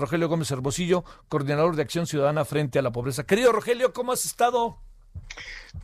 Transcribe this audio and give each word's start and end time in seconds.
Rogelio 0.00 0.28
Gómez 0.28 0.50
Hermosillo, 0.50 1.04
coordinador 1.28 1.76
de 1.76 1.82
Acción 1.82 2.06
Ciudadana 2.06 2.44
frente 2.44 2.78
a 2.78 2.82
la 2.82 2.90
pobreza. 2.92 3.24
Querido 3.24 3.52
Rogelio, 3.52 3.92
¿cómo 3.92 4.12
has 4.12 4.24
estado? 4.24 4.78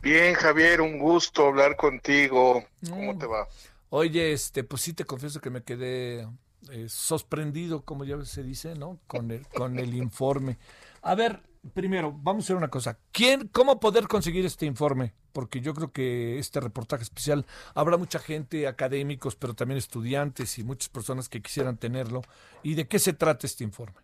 Bien, 0.01 0.33
Javier, 0.35 0.81
un 0.81 0.99
gusto 0.99 1.47
hablar 1.47 1.75
contigo. 1.77 2.63
¿Cómo 2.89 3.13
Mm. 3.13 3.19
te 3.19 3.25
va? 3.27 3.47
Oye, 3.89 4.33
este, 4.33 4.63
pues 4.63 4.81
sí 4.81 4.93
te 4.93 5.05
confieso 5.05 5.39
que 5.39 5.49
me 5.49 5.63
quedé 5.63 6.27
eh, 6.71 6.87
sorprendido, 6.89 7.83
como 7.83 8.03
ya 8.03 8.23
se 8.25 8.43
dice, 8.43 8.75
¿no? 8.75 8.99
Con 9.07 9.31
el, 9.31 9.47
con 9.47 9.79
el 9.79 9.93
informe. 9.93 10.57
A 11.01 11.15
ver, 11.15 11.41
primero, 11.73 12.11
vamos 12.11 12.43
a 12.43 12.45
hacer 12.47 12.55
una 12.57 12.67
cosa. 12.69 12.97
¿Quién, 13.13 13.47
cómo 13.47 13.79
poder 13.79 14.07
conseguir 14.09 14.45
este 14.45 14.65
informe? 14.65 15.13
Porque 15.31 15.61
yo 15.61 15.73
creo 15.73 15.91
que 15.93 16.39
este 16.39 16.59
reportaje 16.59 17.03
especial 17.03 17.45
habrá 17.75 17.95
mucha 17.95 18.19
gente, 18.19 18.67
académicos, 18.67 19.35
pero 19.35 19.53
también 19.53 19.77
estudiantes 19.77 20.57
y 20.57 20.63
muchas 20.65 20.89
personas 20.89 21.29
que 21.29 21.41
quisieran 21.41 21.77
tenerlo. 21.77 22.23
¿Y 22.63 22.73
de 22.73 22.87
qué 22.87 22.99
se 22.99 23.13
trata 23.13 23.47
este 23.47 23.63
informe? 23.63 23.95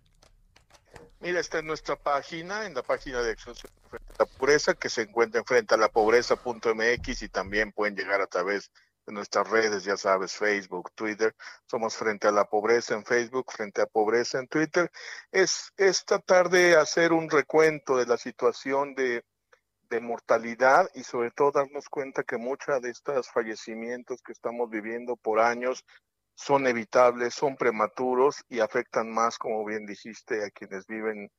Mira, 1.23 1.39
está 1.39 1.59
en 1.59 1.67
nuestra 1.67 1.95
página, 1.95 2.65
en 2.65 2.73
la 2.73 2.83
página 2.83 3.21
de 3.21 3.31
Acción 3.31 3.55
frente 3.55 4.13
a 4.19 4.23
la 4.23 4.25
pobreza, 4.25 4.73
que 4.73 4.89
se 4.89 5.03
encuentra 5.03 5.39
en 5.39 5.45
frente 5.45 5.73
a 5.73 5.77
la 5.77 5.87
pobreza.mx 5.87 7.21
y 7.21 7.29
también 7.29 7.71
pueden 7.71 7.95
llegar 7.95 8.19
a 8.19 8.27
través 8.27 8.73
de 9.05 9.13
nuestras 9.13 9.49
redes, 9.49 9.85
ya 9.85 9.95
sabes, 9.95 10.35
Facebook, 10.35 10.91
Twitter. 10.95 11.33
Somos 11.65 11.95
frente 11.95 12.27
a 12.27 12.31
la 12.33 12.43
pobreza 12.43 12.95
en 12.95 13.05
Facebook, 13.05 13.53
frente 13.53 13.81
a 13.81 13.85
pobreza 13.85 14.37
en 14.37 14.49
Twitter. 14.49 14.91
Es, 15.31 15.71
es 15.77 16.03
tratar 16.03 16.49
de 16.49 16.75
hacer 16.75 17.13
un 17.13 17.29
recuento 17.29 17.95
de 17.95 18.05
la 18.05 18.17
situación 18.17 18.93
de, 18.93 19.23
de 19.89 20.01
mortalidad 20.01 20.89
y 20.93 21.05
sobre 21.05 21.31
todo 21.31 21.53
darnos 21.53 21.87
cuenta 21.87 22.23
que 22.23 22.35
muchos 22.35 22.81
de 22.81 22.89
estos 22.89 23.29
fallecimientos 23.29 24.21
que 24.21 24.33
estamos 24.33 24.69
viviendo 24.69 25.15
por 25.15 25.39
años 25.39 25.85
son 26.35 26.67
evitables, 26.67 27.33
son 27.33 27.55
prematuros 27.55 28.43
y 28.49 28.59
afectan 28.59 29.11
más, 29.11 29.37
como 29.37 29.63
bien 29.65 29.85
dijiste, 29.85 30.45
a 30.45 30.49
quienes 30.49 30.87
viven 30.87 31.29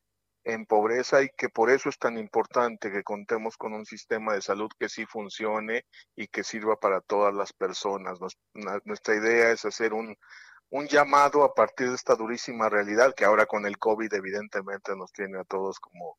en 0.44 0.66
pobreza 0.66 1.22
y 1.22 1.30
que 1.36 1.48
por 1.48 1.70
eso 1.70 1.88
es 1.88 1.98
tan 1.98 2.18
importante 2.18 2.92
que 2.92 3.02
contemos 3.02 3.56
con 3.56 3.72
un 3.72 3.86
sistema 3.86 4.34
de 4.34 4.42
salud 4.42 4.68
que 4.78 4.88
sí 4.88 5.06
funcione 5.06 5.86
y 6.14 6.28
que 6.28 6.44
sirva 6.44 6.76
para 6.76 7.00
todas 7.00 7.34
las 7.34 7.52
personas. 7.52 8.18
Nuestra 8.84 9.14
idea 9.16 9.50
es 9.50 9.64
hacer 9.64 9.94
un, 9.94 10.16
un 10.70 10.86
llamado 10.86 11.44
a 11.44 11.54
partir 11.54 11.88
de 11.88 11.94
esta 11.94 12.14
durísima 12.14 12.68
realidad 12.68 13.14
que 13.14 13.24
ahora 13.24 13.46
con 13.46 13.64
el 13.66 13.78
COVID 13.78 14.12
evidentemente 14.12 14.94
nos 14.96 15.12
tiene 15.12 15.38
a 15.38 15.44
todos 15.44 15.80
como 15.80 16.18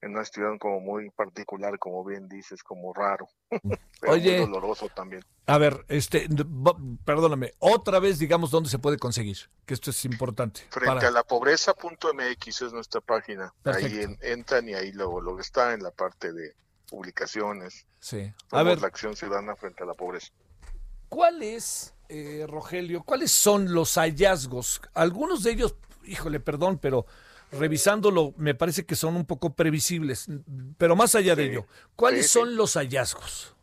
en 0.00 0.10
una 0.12 0.24
situación 0.24 0.58
como 0.58 0.80
muy 0.80 1.10
particular, 1.10 1.78
como 1.78 2.04
bien 2.04 2.28
dices, 2.28 2.62
como 2.62 2.92
raro, 2.94 3.26
pero 4.00 4.12
Oye. 4.12 4.38
muy 4.40 4.46
doloroso 4.52 4.88
también. 4.94 5.24
A 5.46 5.58
ver, 5.58 5.84
este, 5.88 6.28
perdóname, 7.04 7.52
otra 7.58 7.98
vez 7.98 8.18
digamos 8.18 8.50
dónde 8.50 8.70
se 8.70 8.78
puede 8.78 8.98
conseguir, 8.98 9.36
que 9.66 9.74
esto 9.74 9.90
es 9.90 10.04
importante. 10.04 10.60
Frente 10.70 10.86
para- 10.94 11.08
a 11.08 11.10
la 11.10 11.24
pobreza.mx 11.24 12.62
es 12.62 12.72
nuestra 12.72 13.00
página. 13.00 13.52
Ahí 13.64 14.00
en- 14.00 14.18
entran 14.22 14.68
y 14.68 14.74
ahí 14.74 14.92
luego 14.92 15.20
lo 15.20 15.36
que 15.36 15.42
está 15.42 15.74
en 15.74 15.82
la 15.82 15.90
parte 15.90 16.32
de 16.32 16.54
publicaciones. 16.88 17.86
Sí. 18.00 18.32
A 18.50 18.62
ver, 18.62 18.80
la 18.80 18.86
acción 18.88 19.16
ciudadana 19.16 19.56
frente 19.56 19.82
a 19.82 19.86
la 19.86 19.94
pobreza. 19.94 20.28
¿cuál 21.08 21.42
es, 21.42 21.94
eh, 22.10 22.44
Rogelio, 22.46 23.02
cuáles 23.02 23.30
son 23.32 23.72
los 23.72 23.94
hallazgos? 23.96 24.82
Algunos 24.92 25.42
de 25.42 25.52
ellos, 25.52 25.74
híjole, 26.04 26.38
perdón, 26.38 26.78
pero 26.78 27.06
revisándolo 27.52 28.34
me 28.36 28.54
parece 28.54 28.86
que 28.86 28.96
son 28.96 29.16
un 29.16 29.26
poco 29.26 29.54
previsibles, 29.54 30.26
pero 30.78 30.96
más 30.96 31.14
allá 31.14 31.36
de 31.36 31.44
ello, 31.46 31.66
¿cuáles 31.96 32.26
Sí, 32.26 32.28
sí. 32.28 32.28
son 32.28 32.56
los 32.56 32.74
hallazgos? 32.76 33.54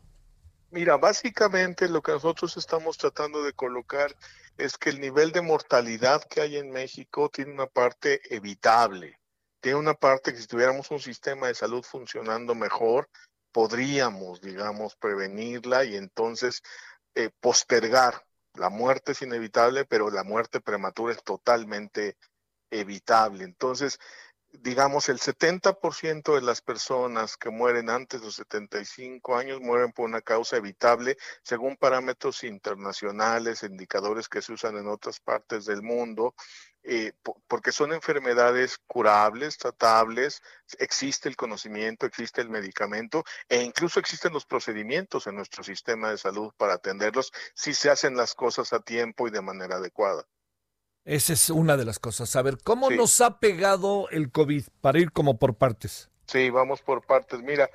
Mira, 0.70 0.96
básicamente 0.96 1.88
lo 1.88 2.02
que 2.02 2.12
nosotros 2.12 2.56
estamos 2.56 2.98
tratando 2.98 3.42
de 3.42 3.52
colocar 3.52 4.16
es 4.58 4.76
que 4.78 4.90
el 4.90 5.00
nivel 5.00 5.32
de 5.32 5.40
mortalidad 5.42 6.22
que 6.24 6.40
hay 6.40 6.56
en 6.56 6.70
México 6.70 7.28
tiene 7.30 7.52
una 7.52 7.66
parte 7.66 8.20
evitable. 8.34 9.18
Tiene 9.60 9.78
una 9.78 9.94
parte 9.94 10.32
que 10.32 10.40
si 10.40 10.46
tuviéramos 10.46 10.90
un 10.90 11.00
sistema 11.00 11.48
de 11.48 11.54
salud 11.54 11.82
funcionando 11.82 12.54
mejor, 12.54 13.08
podríamos, 13.52 14.40
digamos, 14.40 14.96
prevenirla 14.96 15.84
y 15.84 15.96
entonces 15.96 16.62
eh, 17.14 17.30
postergar. 17.40 18.24
La 18.54 18.70
muerte 18.70 19.12
es 19.12 19.22
inevitable, 19.22 19.84
pero 19.84 20.10
la 20.10 20.24
muerte 20.24 20.60
prematura 20.60 21.12
es 21.14 21.22
totalmente 21.24 22.16
evitable. 22.70 23.44
Entonces, 23.44 23.98
digamos, 24.52 25.08
el 25.08 25.20
70% 25.20 26.34
de 26.34 26.40
las 26.42 26.62
personas 26.62 27.36
que 27.36 27.50
mueren 27.50 27.90
antes 27.90 28.20
de 28.20 28.26
los 28.26 28.36
75 28.36 29.36
años 29.36 29.60
mueren 29.60 29.92
por 29.92 30.06
una 30.06 30.22
causa 30.22 30.56
evitable, 30.56 31.16
según 31.42 31.76
parámetros 31.76 32.42
internacionales, 32.44 33.62
indicadores 33.64 34.28
que 34.28 34.42
se 34.42 34.52
usan 34.54 34.76
en 34.78 34.88
otras 34.88 35.20
partes 35.20 35.66
del 35.66 35.82
mundo, 35.82 36.34
eh, 36.82 37.12
po- 37.22 37.42
porque 37.48 37.72
son 37.72 37.92
enfermedades 37.92 38.78
curables, 38.86 39.58
tratables, 39.58 40.40
existe 40.78 41.28
el 41.28 41.36
conocimiento, 41.36 42.06
existe 42.06 42.40
el 42.40 42.48
medicamento 42.50 43.24
e 43.48 43.62
incluso 43.62 44.00
existen 44.00 44.32
los 44.32 44.46
procedimientos 44.46 45.26
en 45.26 45.34
nuestro 45.36 45.64
sistema 45.64 46.10
de 46.10 46.18
salud 46.18 46.52
para 46.56 46.74
atenderlos 46.74 47.32
si 47.54 47.74
se 47.74 47.90
hacen 47.90 48.16
las 48.16 48.34
cosas 48.34 48.72
a 48.72 48.80
tiempo 48.80 49.26
y 49.28 49.30
de 49.32 49.42
manera 49.42 49.76
adecuada. 49.76 50.24
Esa 51.06 51.32
es 51.34 51.50
una 51.50 51.76
de 51.76 51.84
las 51.84 51.98
cosas. 52.00 52.34
A 52.36 52.42
ver, 52.42 52.58
¿cómo 52.62 52.88
Sí. 52.88 52.96
nos 52.96 53.20
ha 53.20 53.38
pegado 53.38 54.08
el 54.10 54.30
COVID? 54.32 54.64
Para 54.80 54.98
ir 54.98 55.12
como 55.12 55.38
por 55.38 55.54
partes. 55.54 56.10
Sí, 56.26 56.50
vamos 56.50 56.82
por 56.82 57.06
partes. 57.06 57.40
Mira, 57.42 57.70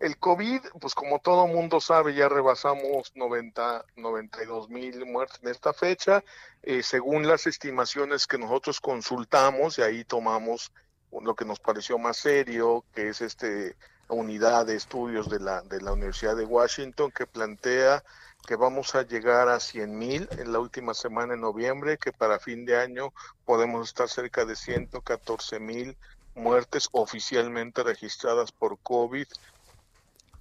el 0.00 0.18
COVID, 0.18 0.60
pues 0.80 0.94
como 0.94 1.18
todo 1.18 1.46
mundo 1.46 1.80
sabe, 1.80 2.14
ya 2.14 2.28
rebasamos 2.28 3.10
90, 3.14 3.86
92 3.96 4.68
mil 4.68 5.06
muertes 5.06 5.40
en 5.42 5.48
esta 5.48 5.72
fecha. 5.72 6.22
Eh, 6.62 6.82
según 6.82 7.26
las 7.26 7.46
estimaciones 7.46 8.26
que 8.26 8.36
nosotros 8.36 8.80
consultamos, 8.80 9.78
y 9.78 9.82
ahí 9.82 10.04
tomamos 10.04 10.70
lo 11.10 11.34
que 11.34 11.46
nos 11.46 11.60
pareció 11.60 11.96
más 11.98 12.18
serio, 12.18 12.84
que 12.94 13.08
es 13.08 13.22
este 13.22 13.76
unidad 14.08 14.66
de 14.66 14.76
estudios 14.76 15.30
de 15.30 15.40
la, 15.40 15.62
de 15.62 15.80
la 15.80 15.92
Universidad 15.92 16.36
de 16.36 16.44
Washington, 16.44 17.10
que 17.12 17.26
plantea 17.26 18.04
que 18.44 18.56
vamos 18.56 18.94
a 18.94 19.02
llegar 19.02 19.48
a 19.48 19.60
100 19.60 19.98
mil 19.98 20.28
en 20.38 20.52
la 20.52 20.58
última 20.58 20.94
semana 20.94 21.34
en 21.34 21.40
noviembre, 21.40 21.98
que 21.98 22.12
para 22.12 22.38
fin 22.38 22.64
de 22.64 22.76
año 22.76 23.12
podemos 23.44 23.88
estar 23.88 24.08
cerca 24.08 24.44
de 24.44 24.56
114 24.56 25.60
mil 25.60 25.96
muertes 26.34 26.88
oficialmente 26.92 27.82
registradas 27.82 28.52
por 28.52 28.78
COVID 28.80 29.26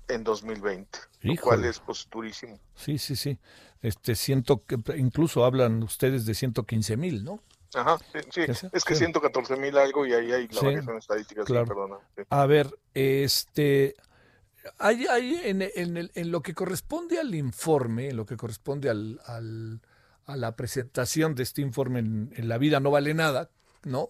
en 0.09 0.23
2020, 0.23 0.99
lo 1.21 1.35
cual 1.41 1.59
Híjole. 1.59 1.69
es 1.69 1.79
pues 1.79 2.07
durísimo. 2.11 2.59
Sí, 2.75 2.97
sí, 2.97 3.15
sí. 3.15 3.37
Este, 3.81 4.15
ciento, 4.15 4.63
incluso 4.95 5.45
hablan 5.45 5.83
ustedes 5.83 6.25
de 6.25 6.33
115 6.33 6.97
mil, 6.97 7.23
¿no? 7.23 7.39
Ajá, 7.75 7.97
sí, 8.31 8.41
es 8.71 8.85
que 8.85 8.93
sí. 8.93 8.99
114 8.99 9.55
mil 9.57 9.75
algo 9.77 10.05
y 10.05 10.13
ahí 10.13 10.31
hay 10.31 10.47
la 10.47 10.59
Sí, 10.59 10.65
variación 10.65 10.97
estadística, 10.97 11.41
sí, 11.41 11.47
claro. 11.47 11.67
perdona. 11.67 11.97
A 12.29 12.45
ver, 12.45 12.69
este, 12.93 13.95
hay, 14.77 15.05
hay 15.07 15.35
en, 15.43 15.61
en 15.61 15.97
el- 15.97 16.11
en 16.15 16.31
lo 16.31 16.41
que 16.41 16.53
corresponde 16.53 17.19
al 17.19 17.33
informe, 17.35 18.09
en 18.09 18.17
lo 18.17 18.25
que 18.25 18.37
corresponde 18.37 18.89
al, 18.89 19.19
al- 19.25 19.81
a 20.25 20.37
la 20.37 20.55
presentación 20.55 21.35
de 21.35 21.43
este 21.43 21.61
informe 21.61 21.99
en, 21.99 22.33
en 22.35 22.47
La 22.47 22.57
vida 22.57 22.79
no 22.79 22.91
vale 22.91 23.13
nada, 23.13 23.49
¿no? 23.83 24.09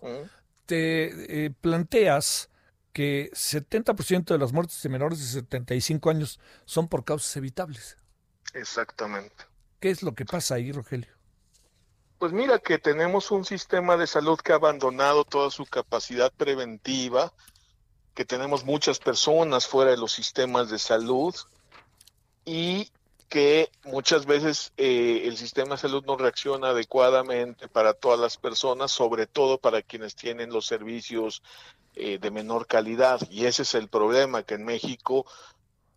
Te 0.66 1.46
eh, 1.46 1.50
planteas 1.52 2.50
que 2.94 3.32
70% 3.34 4.34
de 4.34 4.38
las 4.40 4.54
muertes 4.54 4.82
de 4.84 4.90
menores 4.90 5.20
de 5.20 5.26
75 5.26 6.10
años 6.12 6.40
son 6.66 6.88
por 6.88 7.04
causas 7.04 7.36
evitables. 7.38 7.98
Exactamente. 8.54 9.46
¿Qué 9.80 9.90
es 9.90 10.04
lo 10.04 10.14
que 10.14 10.26
pasa 10.26 10.56
ahí, 10.56 10.72
Rogelio? 10.72 11.12
Pues 12.20 12.32
mira 12.32 12.60
que 12.60 12.78
tenemos 12.80 13.32
un 13.32 13.44
sistema 13.44 13.98
de 13.98 14.08
salud 14.08 14.40
que 14.40 14.54
ha 14.54 14.56
abandonado 14.56 15.26
toda 15.26 15.52
su 15.52 15.66
capacidad 15.66 16.32
preventiva, 16.32 17.34
que 18.14 18.26
tenemos 18.26 18.64
muchas 18.64 19.00
personas 19.00 19.68
fuera 19.68 19.92
de 19.92 19.98
los 19.98 20.12
sistemas 20.12 20.70
de 20.70 20.80
salud 20.80 21.36
y 22.46 22.92
que 23.30 23.72
muchas 23.86 24.28
veces 24.28 24.74
eh, 24.78 25.24
el 25.26 25.38
sistema 25.38 25.72
de 25.72 25.82
salud 25.82 26.04
no 26.06 26.18
reacciona 26.18 26.70
adecuadamente 26.70 27.68
para 27.68 27.94
todas 27.94 28.20
las 28.20 28.38
personas, 28.38 28.92
sobre 28.92 29.26
todo 29.26 29.58
para 29.58 29.82
quienes 29.82 30.16
tienen 30.16 30.52
los 30.52 30.68
servicios 30.68 31.42
eh, 31.96 32.20
de 32.20 32.30
menor 32.30 32.68
calidad. 32.68 33.20
Y 33.32 33.46
ese 33.46 33.64
es 33.64 33.74
el 33.74 33.88
problema, 33.88 34.44
que 34.44 34.54
en 34.54 34.66
México, 34.66 35.26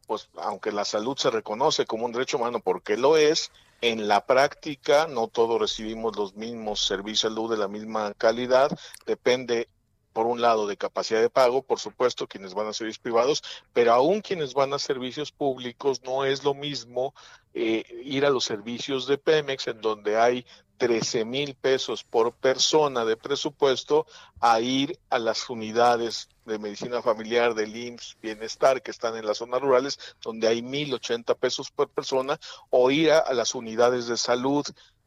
pues 0.06 0.30
aunque 0.36 0.72
la 0.72 0.86
salud 0.86 1.18
se 1.18 1.30
reconoce 1.30 1.84
como 1.84 2.06
un 2.06 2.12
derecho 2.12 2.38
humano 2.38 2.60
porque 2.60 2.96
lo 2.96 3.18
es, 3.18 3.50
en 3.82 4.08
la 4.08 4.24
práctica 4.24 5.06
no 5.06 5.28
todos 5.28 5.60
recibimos 5.60 6.16
los 6.16 6.34
mismos 6.36 6.86
servicios 6.86 7.34
de 7.34 7.34
salud 7.34 7.50
de 7.50 7.58
la 7.58 7.68
misma 7.68 8.14
calidad, 8.14 8.70
depende 9.04 9.68
por 10.16 10.24
un 10.24 10.40
lado 10.40 10.66
de 10.66 10.78
capacidad 10.78 11.20
de 11.20 11.28
pago, 11.28 11.60
por 11.60 11.78
supuesto, 11.78 12.26
quienes 12.26 12.54
van 12.54 12.68
a 12.68 12.72
servicios 12.72 13.02
privados, 13.02 13.42
pero 13.74 13.92
aún 13.92 14.22
quienes 14.22 14.54
van 14.54 14.72
a 14.72 14.78
servicios 14.78 15.30
públicos 15.30 16.00
no 16.04 16.24
es 16.24 16.42
lo 16.42 16.54
mismo 16.54 17.14
eh, 17.52 17.84
ir 18.02 18.24
a 18.24 18.30
los 18.30 18.44
servicios 18.44 19.06
de 19.06 19.18
Pemex, 19.18 19.66
en 19.66 19.82
donde 19.82 20.16
hay 20.16 20.46
13 20.78 21.26
mil 21.26 21.54
pesos 21.54 22.02
por 22.02 22.32
persona 22.32 23.04
de 23.04 23.18
presupuesto, 23.18 24.06
a 24.40 24.58
ir 24.58 24.98
a 25.10 25.18
las 25.18 25.50
unidades 25.50 26.30
de 26.46 26.58
medicina 26.58 27.02
familiar 27.02 27.54
del 27.54 27.76
IMSS 27.76 28.16
Bienestar 28.22 28.80
que 28.80 28.92
están 28.92 29.18
en 29.18 29.26
las 29.26 29.36
zonas 29.36 29.60
rurales, 29.60 29.98
donde 30.22 30.48
hay 30.48 30.62
1.080 30.62 31.36
pesos 31.36 31.70
por 31.70 31.90
persona, 31.90 32.40
o 32.70 32.90
ir 32.90 33.12
a, 33.12 33.18
a 33.18 33.34
las 33.34 33.54
unidades 33.54 34.06
de 34.06 34.16
salud 34.16 34.64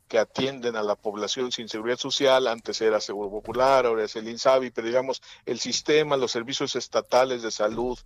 que 0.10 0.18
atienden 0.18 0.76
a 0.76 0.82
la 0.82 0.96
población 0.96 1.52
sin 1.52 1.70
seguridad 1.70 2.00
social, 2.00 2.48
antes 2.48 2.82
era 2.82 3.00
Seguro 3.00 3.30
Popular, 3.30 3.86
ahora 3.86 4.04
es 4.04 4.16
el 4.16 4.28
INSABI, 4.28 4.72
pero 4.72 4.88
digamos, 4.88 5.22
el 5.46 5.60
sistema, 5.60 6.18
los 6.18 6.32
servicios 6.32 6.76
estatales 6.76 7.44
de 7.44 7.52
salud, 7.52 7.98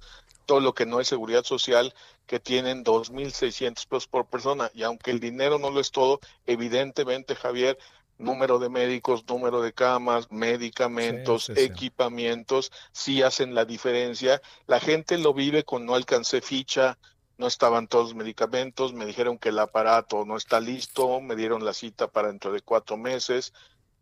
todo 0.46 0.60
lo 0.60 0.74
que 0.74 0.86
no 0.86 1.00
es 1.00 1.08
seguridad 1.08 1.46
social, 1.46 1.94
que 2.28 2.42
tienen 2.42 2.84
2.600 2.84 3.88
pesos 3.88 4.08
por 4.08 4.26
persona. 4.26 4.70
Y 4.74 4.84
aunque 4.84 5.12
el 5.12 5.22
dinero 5.22 5.60
no 5.60 5.72
lo 5.72 5.80
es 5.80 5.92
todo, 5.92 6.20
evidentemente, 6.46 7.36
Javier, 7.36 7.78
número 8.18 8.60
de 8.60 8.68
médicos, 8.68 9.24
número 9.26 9.62
de 9.62 9.72
camas, 9.72 10.30
medicamentos, 10.30 11.46
sí, 11.46 11.54
sí, 11.56 11.62
sí. 11.62 11.66
equipamientos, 11.66 12.72
sí 12.92 13.22
hacen 13.22 13.56
la 13.56 13.64
diferencia. 13.64 14.42
La 14.68 14.82
gente 14.82 15.18
lo 15.18 15.34
vive 15.34 15.64
con 15.64 15.86
no 15.86 15.96
alcancé 15.96 16.42
ficha, 16.42 16.98
no 17.38 17.48
estaban 17.48 17.88
todos 17.88 18.10
los 18.10 18.16
medicamentos, 18.16 18.94
me 18.94 19.06
dijeron 19.06 19.38
que 19.38 19.50
el 19.50 19.60
aparato 19.60 20.26
no 20.26 20.38
está 20.38 20.60
listo, 20.60 21.20
me 21.22 21.36
dieron 21.36 21.66
la 21.66 21.74
cita 21.74 22.08
para 22.08 22.28
dentro 22.28 22.52
de 22.52 22.62
cuatro 22.62 22.98
meses, 22.98 23.54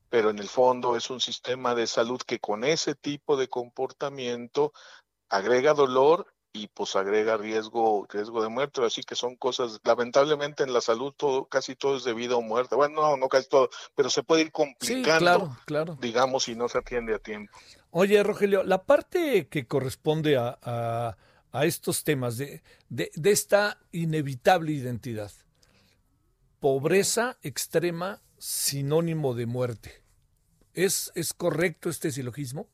pero 0.09 0.29
en 0.29 0.39
el 0.39 0.49
fondo 0.49 0.95
es 0.95 1.09
un 1.09 1.21
sistema 1.21 1.73
de 1.73 1.87
salud 1.87 2.21
que 2.21 2.39
con 2.39 2.63
ese 2.63 2.95
tipo 2.95 3.37
de 3.37 3.47
comportamiento 3.47 4.73
agrega 5.29 5.73
dolor 5.73 6.27
y 6.53 6.67
pues 6.67 6.97
agrega 6.97 7.37
riesgo 7.37 8.05
riesgo 8.09 8.43
de 8.43 8.49
muerte. 8.49 8.83
Así 8.83 9.03
que 9.03 9.15
son 9.15 9.37
cosas 9.37 9.79
lamentablemente 9.85 10.63
en 10.63 10.73
la 10.73 10.81
salud 10.81 11.13
todo 11.15 11.45
casi 11.45 11.75
todo 11.75 11.95
es 11.95 12.03
de 12.03 12.13
vida 12.13 12.35
o 12.35 12.41
muerte. 12.41 12.75
Bueno 12.75 13.01
no 13.01 13.17
no 13.17 13.29
casi 13.29 13.47
todo 13.47 13.69
pero 13.95 14.09
se 14.09 14.23
puede 14.23 14.41
ir 14.41 14.51
complicando 14.51 15.13
sí, 15.13 15.19
claro, 15.19 15.57
claro. 15.65 15.97
digamos 16.01 16.43
si 16.43 16.55
no 16.55 16.67
se 16.67 16.79
atiende 16.79 17.15
a 17.15 17.19
tiempo. 17.19 17.57
Oye 17.91 18.21
Rogelio 18.23 18.63
la 18.63 18.83
parte 18.83 19.47
que 19.47 19.65
corresponde 19.65 20.37
a, 20.37 20.59
a 20.61 21.17
a 21.51 21.65
estos 21.65 22.03
temas 22.03 22.38
de, 22.38 22.62
de, 22.89 23.12
de, 23.13 23.31
esta 23.31 23.77
inevitable 23.92 24.71
identidad. 24.71 25.31
Pobreza 26.59 27.38
extrema, 27.42 28.21
sinónimo 28.38 29.33
de 29.33 29.45
muerte. 29.45 30.01
¿Es, 30.74 31.12
es 31.15 31.33
correcto 31.33 31.89
este 31.89 32.12
silogismo? 32.12 32.68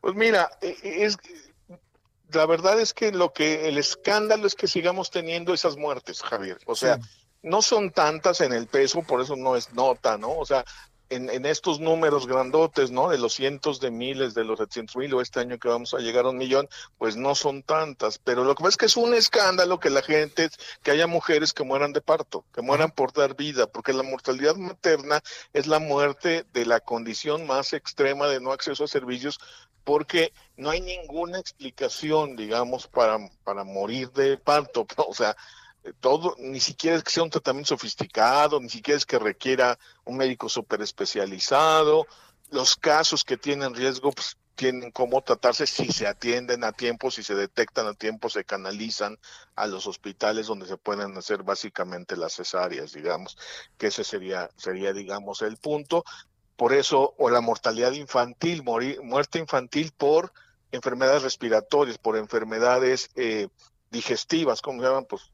Pues 0.00 0.14
mira, 0.14 0.50
e, 0.60 0.76
e, 0.82 1.04
es, 1.04 1.16
la 2.32 2.46
verdad 2.46 2.80
es 2.80 2.92
que 2.92 3.12
lo 3.12 3.32
que 3.32 3.68
el 3.68 3.78
escándalo 3.78 4.46
es 4.46 4.54
que 4.54 4.66
sigamos 4.66 5.10
teniendo 5.10 5.54
esas 5.54 5.76
muertes, 5.76 6.22
Javier. 6.22 6.58
O 6.66 6.74
sea, 6.74 6.96
sí. 6.96 7.02
no 7.42 7.62
son 7.62 7.90
tantas 7.90 8.40
en 8.40 8.52
el 8.52 8.66
peso, 8.66 9.02
por 9.02 9.20
eso 9.20 9.36
no 9.36 9.56
es 9.56 9.72
nota, 9.72 10.18
¿no? 10.18 10.36
O 10.36 10.44
sea, 10.44 10.64
en, 11.14 11.30
en, 11.30 11.46
estos 11.46 11.80
números 11.80 12.26
grandotes, 12.26 12.90
¿no? 12.90 13.08
De 13.08 13.18
los 13.18 13.34
cientos 13.34 13.80
de 13.80 13.90
miles, 13.90 14.34
de 14.34 14.44
los 14.44 14.58
700 14.58 14.96
mil, 14.96 15.14
o 15.14 15.20
este 15.20 15.40
año 15.40 15.58
que 15.58 15.68
vamos 15.68 15.94
a 15.94 15.98
llegar 15.98 16.24
a 16.24 16.30
un 16.30 16.38
millón, 16.38 16.68
pues 16.98 17.16
no 17.16 17.34
son 17.34 17.62
tantas. 17.62 18.18
Pero 18.18 18.44
lo 18.44 18.54
que 18.54 18.62
pasa 18.62 18.70
es 18.70 18.76
que 18.76 18.86
es 18.86 18.96
un 18.96 19.14
escándalo 19.14 19.80
que 19.80 19.90
la 19.90 20.02
gente, 20.02 20.50
que 20.82 20.90
haya 20.90 21.06
mujeres 21.06 21.52
que 21.52 21.64
mueran 21.64 21.92
de 21.92 22.00
parto, 22.00 22.44
que 22.52 22.62
mueran 22.62 22.90
por 22.90 23.12
dar 23.12 23.36
vida, 23.36 23.66
porque 23.66 23.92
la 23.92 24.02
mortalidad 24.02 24.56
materna 24.56 25.22
es 25.52 25.66
la 25.66 25.78
muerte 25.78 26.44
de 26.52 26.66
la 26.66 26.80
condición 26.80 27.46
más 27.46 27.72
extrema 27.72 28.26
de 28.28 28.40
no 28.40 28.52
acceso 28.52 28.84
a 28.84 28.88
servicios 28.88 29.38
porque 29.84 30.32
no 30.56 30.70
hay 30.70 30.80
ninguna 30.80 31.38
explicación, 31.38 32.36
digamos, 32.36 32.86
para, 32.86 33.18
para 33.44 33.64
morir 33.64 34.10
de 34.12 34.38
parto. 34.38 34.86
O 35.08 35.14
sea, 35.14 35.36
todo, 36.00 36.36
ni 36.38 36.60
siquiera 36.60 36.96
es 36.96 37.02
que 37.02 37.10
sea 37.10 37.22
un 37.22 37.30
tratamiento 37.30 37.68
sofisticado, 37.68 38.60
ni 38.60 38.68
siquiera 38.68 38.98
es 38.98 39.06
que 39.06 39.18
requiera 39.18 39.78
un 40.04 40.16
médico 40.16 40.48
súper 40.48 40.82
especializado. 40.82 42.06
Los 42.50 42.76
casos 42.76 43.24
que 43.24 43.36
tienen 43.36 43.74
riesgo 43.74 44.12
pues, 44.12 44.36
tienen 44.54 44.90
cómo 44.92 45.22
tratarse 45.22 45.66
si 45.66 45.90
se 45.90 46.06
atienden 46.06 46.62
a 46.64 46.72
tiempo, 46.72 47.10
si 47.10 47.22
se 47.22 47.34
detectan 47.34 47.86
a 47.86 47.94
tiempo, 47.94 48.28
se 48.28 48.44
canalizan 48.44 49.18
a 49.56 49.66
los 49.66 49.86
hospitales 49.86 50.46
donde 50.46 50.66
se 50.66 50.76
pueden 50.76 51.16
hacer 51.16 51.42
básicamente 51.42 52.16
las 52.16 52.34
cesáreas, 52.34 52.92
digamos, 52.92 53.36
que 53.78 53.88
ese 53.88 54.04
sería, 54.04 54.50
sería 54.56 54.92
digamos, 54.92 55.42
el 55.42 55.56
punto. 55.56 56.04
Por 56.56 56.74
eso, 56.74 57.14
o 57.18 57.30
la 57.30 57.40
mortalidad 57.40 57.92
infantil, 57.92 58.62
morir, 58.62 59.02
muerte 59.02 59.38
infantil 59.38 59.92
por 59.96 60.32
enfermedades 60.70 61.22
respiratorias, 61.22 61.98
por 61.98 62.16
enfermedades 62.16 63.10
eh, 63.16 63.48
digestivas, 63.90 64.60
como 64.62 64.80
se 64.80 64.88
llaman, 64.88 65.06
pues 65.06 65.32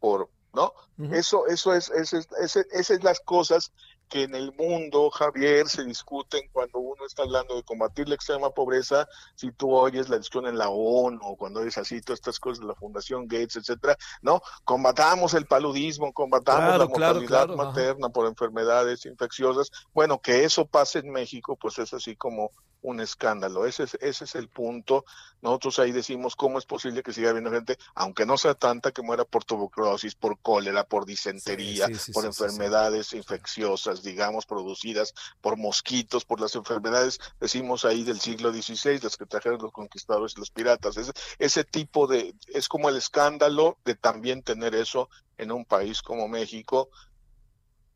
por, 0.00 0.28
¿no? 0.52 0.72
Uh 0.98 1.04
-huh. 1.04 1.14
Eso, 1.14 1.46
eso 1.46 1.72
es, 1.74 1.90
ese, 1.90 2.18
ese, 2.40 2.66
esas 2.72 2.90
es 2.90 3.04
las 3.04 3.20
cosas 3.20 3.72
que 4.10 4.24
en 4.24 4.34
el 4.34 4.52
mundo, 4.52 5.08
Javier, 5.10 5.68
se 5.68 5.84
discuten 5.84 6.42
cuando 6.52 6.80
uno 6.80 7.06
está 7.06 7.22
hablando 7.22 7.54
de 7.54 7.62
combatir 7.62 8.08
la 8.08 8.16
extrema 8.16 8.50
pobreza, 8.50 9.08
si 9.36 9.52
tú 9.52 9.72
oyes 9.72 10.08
la 10.08 10.18
discusión 10.18 10.48
en 10.48 10.58
la 10.58 10.68
ONU, 10.68 11.36
cuando 11.38 11.60
oyes 11.60 11.78
así 11.78 12.00
todas 12.02 12.18
estas 12.18 12.40
cosas 12.40 12.58
de 12.58 12.66
la 12.66 12.74
Fundación 12.74 13.28
Gates, 13.28 13.56
etcétera, 13.56 13.96
¿no? 14.20 14.42
Combatamos 14.64 15.32
el 15.34 15.46
paludismo, 15.46 16.12
combatamos 16.12 16.64
claro, 16.64 16.78
la 16.78 16.84
mortalidad 16.86 17.26
claro, 17.28 17.54
claro, 17.54 17.56
materna 17.56 18.06
ajá. 18.06 18.12
por 18.12 18.26
enfermedades 18.26 19.06
infecciosas. 19.06 19.70
Bueno, 19.94 20.20
que 20.20 20.42
eso 20.42 20.66
pase 20.66 20.98
en 20.98 21.12
México, 21.12 21.56
pues 21.56 21.78
es 21.78 21.94
así 21.94 22.16
como 22.16 22.50
un 22.82 23.00
escándalo. 23.00 23.66
Ese 23.66 23.84
es, 23.84 23.94
ese 24.00 24.24
es 24.24 24.34
el 24.34 24.48
punto. 24.48 25.04
Nosotros 25.42 25.78
ahí 25.78 25.92
decimos 25.92 26.36
cómo 26.36 26.58
es 26.58 26.66
posible 26.66 27.02
que 27.02 27.12
siga 27.12 27.30
habiendo 27.30 27.50
gente, 27.50 27.78
aunque 27.94 28.26
no 28.26 28.36
sea 28.36 28.54
tanta, 28.54 28.92
que 28.92 29.02
muera 29.02 29.24
por 29.24 29.44
tuberculosis, 29.44 30.14
por 30.14 30.38
cólera, 30.40 30.84
por 30.84 31.06
disentería, 31.06 31.86
sí, 31.86 31.94
sí, 31.94 32.00
sí, 32.06 32.12
por 32.12 32.24
enfermedades 32.24 33.12
infecciosas, 33.12 34.02
digamos, 34.02 34.46
producidas 34.46 35.14
por 35.40 35.56
mosquitos, 35.56 36.24
por 36.24 36.40
las 36.40 36.54
enfermedades, 36.54 37.20
decimos 37.40 37.84
ahí 37.84 38.04
del 38.04 38.20
siglo 38.20 38.52
XVI, 38.52 39.00
las 39.00 39.16
que 39.16 39.26
trajeron 39.26 39.60
los 39.62 39.72
conquistadores 39.72 40.34
y 40.36 40.40
los 40.40 40.50
piratas. 40.50 40.96
Ese, 40.96 41.12
ese 41.38 41.64
tipo 41.64 42.06
de, 42.06 42.34
es 42.48 42.68
como 42.68 42.88
el 42.88 42.96
escándalo 42.96 43.78
de 43.84 43.94
también 43.94 44.42
tener 44.42 44.74
eso 44.74 45.08
en 45.38 45.52
un 45.52 45.64
país 45.64 46.02
como 46.02 46.28
México, 46.28 46.90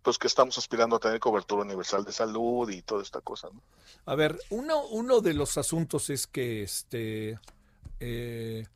pues 0.04 0.18
que 0.18 0.28
estamos 0.28 0.56
aspirando 0.58 0.96
a 0.96 1.00
tener 1.00 1.18
cobertura 1.18 1.62
universal 1.62 2.04
de 2.04 2.12
salud 2.12 2.68
y 2.70 2.82
toda 2.82 3.02
esta 3.02 3.20
cosa. 3.22 3.48
¿no? 3.52 3.60
A 4.06 4.14
ver, 4.14 4.38
uno, 4.50 4.86
uno 4.88 5.20
de 5.20 5.34
los 5.34 5.56
asuntos 5.58 6.10
es 6.10 6.26
que 6.26 6.62
este 6.62 7.40
eh, 7.98 8.66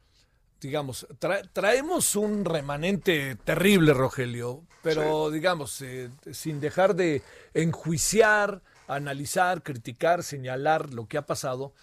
digamos, 0.61 1.07
tra 1.19 1.43
traemos 1.53 2.17
un 2.17 2.45
remanente 2.45 3.37
terrible, 3.37 3.93
Rogelio, 3.95 4.65
pero 4.83 5.29
sí. 5.29 5.35
digamos, 5.35 5.83
eh, 5.83 6.11
sin 6.33 6.61
dejar 6.61 6.95
de 6.95 7.23
enjuiciar, 7.55 8.63
analizar, 8.87 9.63
criticar, 9.63 10.23
señalar 10.23 10.93
lo 10.93 11.07
que 11.07 11.19
ha 11.19 11.27
pasado. 11.27 11.75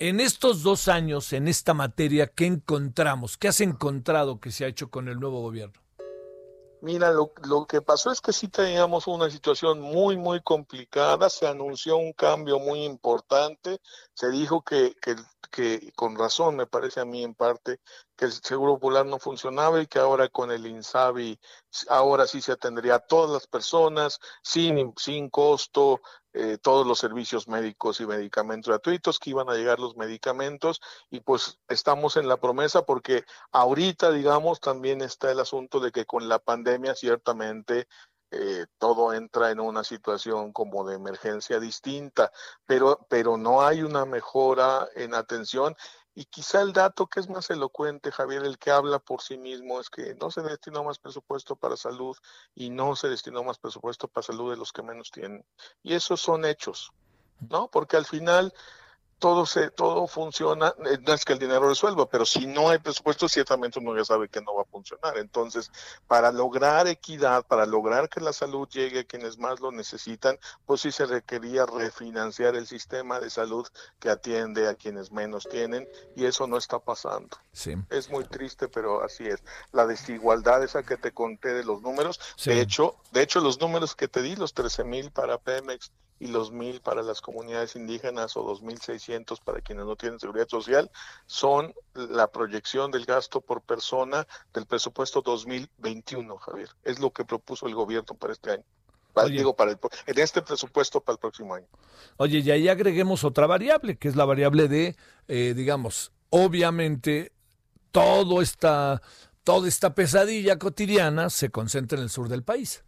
En 0.00 0.20
estos 0.20 0.62
dos 0.62 0.88
años, 0.88 1.32
en 1.32 1.48
esta 1.48 1.74
materia, 1.74 2.28
¿qué 2.28 2.46
encontramos? 2.46 3.36
¿Qué 3.36 3.48
has 3.48 3.60
encontrado 3.60 4.40
que 4.40 4.50
se 4.52 4.64
ha 4.64 4.68
hecho 4.68 4.90
con 4.90 5.08
el 5.08 5.18
nuevo 5.18 5.40
gobierno? 5.40 5.80
Mira, 6.80 7.10
lo, 7.10 7.32
lo, 7.44 7.66
que 7.66 7.82
pasó 7.82 8.12
es 8.12 8.20
que 8.20 8.32
sí 8.32 8.48
teníamos 8.48 9.06
una 9.08 9.28
situación 9.30 9.80
muy, 9.80 10.16
muy 10.16 10.40
complicada, 10.42 11.28
se 11.28 11.46
anunció 11.46 11.96
un 11.96 12.12
cambio 12.12 12.60
muy 12.60 12.84
importante, 12.84 13.80
se 14.14 14.30
dijo 14.30 14.62
que, 14.62 14.94
que, 15.02 15.16
que, 15.50 15.92
con 15.96 16.16
razón, 16.16 16.56
me 16.56 16.66
parece 16.66 17.00
a 17.00 17.04
mí 17.04 17.22
en 17.22 17.34
parte, 17.34 17.80
que 18.16 18.26
el 18.26 18.32
Seguro 18.32 18.74
Popular 18.74 19.06
no 19.06 19.18
funcionaba 19.18 19.80
y 19.80 19.86
que 19.86 19.98
ahora 19.98 20.28
con 20.28 20.50
el 20.50 20.66
INSABI, 20.66 21.38
ahora 21.88 22.26
sí 22.26 22.40
se 22.40 22.52
atendería 22.52 22.96
a 22.96 23.06
todas 23.06 23.30
las 23.30 23.46
personas 23.46 24.18
sin, 24.42 24.92
sin 24.96 25.30
costo, 25.30 26.00
eh, 26.32 26.58
todos 26.58 26.86
los 26.86 26.98
servicios 26.98 27.48
médicos 27.48 28.00
y 28.00 28.06
medicamentos 28.06 28.68
gratuitos, 28.68 29.18
que 29.18 29.30
iban 29.30 29.48
a 29.48 29.54
llegar 29.54 29.80
los 29.80 29.96
medicamentos. 29.96 30.80
Y 31.10 31.20
pues 31.20 31.58
estamos 31.68 32.16
en 32.16 32.28
la 32.28 32.36
promesa 32.36 32.82
porque 32.84 33.24
ahorita, 33.52 34.12
digamos, 34.12 34.60
también 34.60 35.00
está 35.00 35.30
el 35.30 35.40
asunto 35.40 35.80
de 35.80 35.92
que 35.92 36.06
con 36.06 36.28
la 36.28 36.38
pandemia 36.38 36.94
ciertamente 36.94 37.88
eh, 38.30 38.66
todo 38.78 39.12
entra 39.12 39.50
en 39.50 39.60
una 39.60 39.84
situación 39.84 40.52
como 40.52 40.86
de 40.86 40.96
emergencia 40.96 41.60
distinta, 41.60 42.30
pero, 42.66 43.06
pero 43.08 43.36
no 43.36 43.62
hay 43.62 43.82
una 43.82 44.04
mejora 44.04 44.88
en 44.94 45.14
atención 45.14 45.74
y 46.18 46.24
quizá 46.24 46.62
el 46.62 46.72
dato 46.72 47.06
que 47.06 47.20
es 47.20 47.28
más 47.28 47.48
elocuente, 47.48 48.10
Javier, 48.10 48.42
el 48.42 48.58
que 48.58 48.72
habla 48.72 48.98
por 48.98 49.22
sí 49.22 49.38
mismo, 49.38 49.78
es 49.78 49.88
que 49.88 50.16
no 50.16 50.32
se 50.32 50.42
destinó 50.42 50.82
más 50.82 50.98
presupuesto 50.98 51.54
para 51.54 51.76
salud 51.76 52.16
y 52.56 52.70
no 52.70 52.96
se 52.96 53.08
destinó 53.08 53.44
más 53.44 53.58
presupuesto 53.58 54.08
para 54.08 54.26
salud 54.26 54.50
de 54.50 54.56
los 54.56 54.72
que 54.72 54.82
menos 54.82 55.12
tienen. 55.12 55.46
Y 55.80 55.94
esos 55.94 56.20
son 56.20 56.44
hechos, 56.44 56.90
¿no? 57.48 57.68
Porque 57.70 57.96
al 57.96 58.04
final 58.04 58.52
todo 59.18 59.46
se, 59.46 59.70
todo 59.70 60.06
funciona, 60.06 60.74
eh, 60.86 60.98
no 61.06 61.12
es 61.12 61.24
que 61.24 61.32
el 61.32 61.38
dinero 61.38 61.68
resuelva, 61.68 62.08
pero 62.08 62.24
si 62.24 62.46
no 62.46 62.68
hay 62.70 62.78
presupuesto, 62.78 63.28
ciertamente 63.28 63.78
uno 63.78 63.96
ya 63.96 64.04
sabe 64.04 64.28
que 64.28 64.40
no 64.40 64.54
va 64.54 64.62
a 64.62 64.66
funcionar. 64.66 65.18
Entonces, 65.18 65.70
para 66.06 66.30
lograr 66.32 66.86
equidad, 66.86 67.44
para 67.44 67.66
lograr 67.66 68.08
que 68.08 68.20
la 68.20 68.32
salud 68.32 68.68
llegue 68.68 69.00
a 69.00 69.04
quienes 69.04 69.38
más 69.38 69.60
lo 69.60 69.72
necesitan, 69.72 70.38
pues 70.66 70.82
sí 70.82 70.92
se 70.92 71.06
requería 71.06 71.66
refinanciar 71.66 72.54
el 72.54 72.66
sistema 72.66 73.20
de 73.20 73.30
salud 73.30 73.66
que 73.98 74.10
atiende 74.10 74.68
a 74.68 74.74
quienes 74.74 75.10
menos 75.10 75.48
tienen, 75.48 75.88
y 76.14 76.24
eso 76.24 76.46
no 76.46 76.56
está 76.56 76.78
pasando. 76.78 77.36
Sí. 77.52 77.74
Es 77.90 78.10
muy 78.10 78.24
triste, 78.24 78.68
pero 78.68 79.02
así 79.02 79.26
es. 79.26 79.42
La 79.72 79.86
desigualdad 79.86 80.62
esa 80.62 80.82
que 80.82 80.96
te 80.96 81.12
conté 81.12 81.52
de 81.54 81.64
los 81.64 81.82
números, 81.82 82.20
de 82.44 82.60
hecho, 82.60 82.96
de 83.12 83.22
hecho 83.22 83.40
los 83.40 83.60
números 83.60 83.94
que 83.94 84.08
te 84.08 84.22
di, 84.22 84.36
los 84.36 84.54
13 84.54 84.84
mil 84.84 85.10
para 85.10 85.38
Pemex 85.38 85.90
y 86.20 86.28
los 86.28 86.50
mil 86.50 86.80
para 86.80 87.02
las 87.02 87.20
comunidades 87.20 87.76
indígenas 87.76 88.36
o 88.36 88.44
2.600 88.44 89.40
para 89.42 89.60
quienes 89.60 89.86
no 89.86 89.96
tienen 89.96 90.18
seguridad 90.18 90.48
social, 90.48 90.90
son 91.26 91.74
la 91.94 92.30
proyección 92.30 92.90
del 92.90 93.04
gasto 93.04 93.40
por 93.40 93.62
persona 93.62 94.26
del 94.52 94.66
presupuesto 94.66 95.22
2021, 95.22 96.36
Javier. 96.36 96.68
Es 96.84 96.98
lo 96.98 97.10
que 97.12 97.24
propuso 97.24 97.66
el 97.66 97.74
gobierno 97.74 98.14
para 98.14 98.32
este 98.32 98.52
año. 98.52 98.64
digo, 99.30 99.54
para 99.54 99.72
el, 99.72 99.78
en 100.06 100.18
este 100.18 100.42
presupuesto 100.42 101.00
para 101.00 101.14
el 101.14 101.20
próximo 101.20 101.54
año. 101.54 101.66
Oye, 102.16 102.38
y 102.38 102.50
ahí 102.50 102.68
agreguemos 102.68 103.24
otra 103.24 103.46
variable, 103.46 103.96
que 103.96 104.08
es 104.08 104.16
la 104.16 104.24
variable 104.24 104.68
de, 104.68 104.96
eh, 105.28 105.54
digamos, 105.56 106.12
obviamente, 106.30 107.32
todo 107.92 108.42
esta, 108.42 109.00
toda 109.44 109.68
esta 109.68 109.94
pesadilla 109.94 110.58
cotidiana 110.58 111.30
se 111.30 111.50
concentra 111.50 111.98
en 111.98 112.04
el 112.04 112.10
sur 112.10 112.28
del 112.28 112.42
país. 112.42 112.84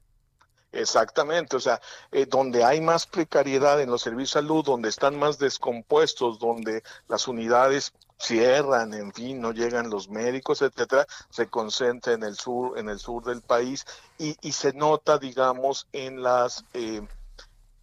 Exactamente, 0.72 1.56
o 1.56 1.60
sea, 1.60 1.80
eh, 2.12 2.26
donde 2.26 2.62
hay 2.62 2.80
más 2.80 3.06
precariedad 3.06 3.80
en 3.80 3.90
los 3.90 4.02
servicios 4.02 4.30
de 4.30 4.40
salud, 4.40 4.64
donde 4.64 4.88
están 4.88 5.18
más 5.18 5.38
descompuestos, 5.38 6.38
donde 6.38 6.84
las 7.08 7.26
unidades 7.26 7.92
cierran, 8.20 8.94
en 8.94 9.12
fin, 9.12 9.40
no 9.40 9.52
llegan 9.52 9.90
los 9.90 10.08
médicos, 10.08 10.62
etcétera, 10.62 11.06
se 11.30 11.48
concentra 11.48 12.12
en 12.12 12.22
el 12.22 12.36
sur, 12.36 12.78
en 12.78 12.88
el 12.88 13.00
sur 13.00 13.24
del 13.24 13.40
país 13.40 13.84
y, 14.18 14.34
se 14.52 14.72
nota, 14.72 15.18
digamos, 15.18 15.88
en 15.92 16.22
las 16.22 16.64
eh, 16.74 17.02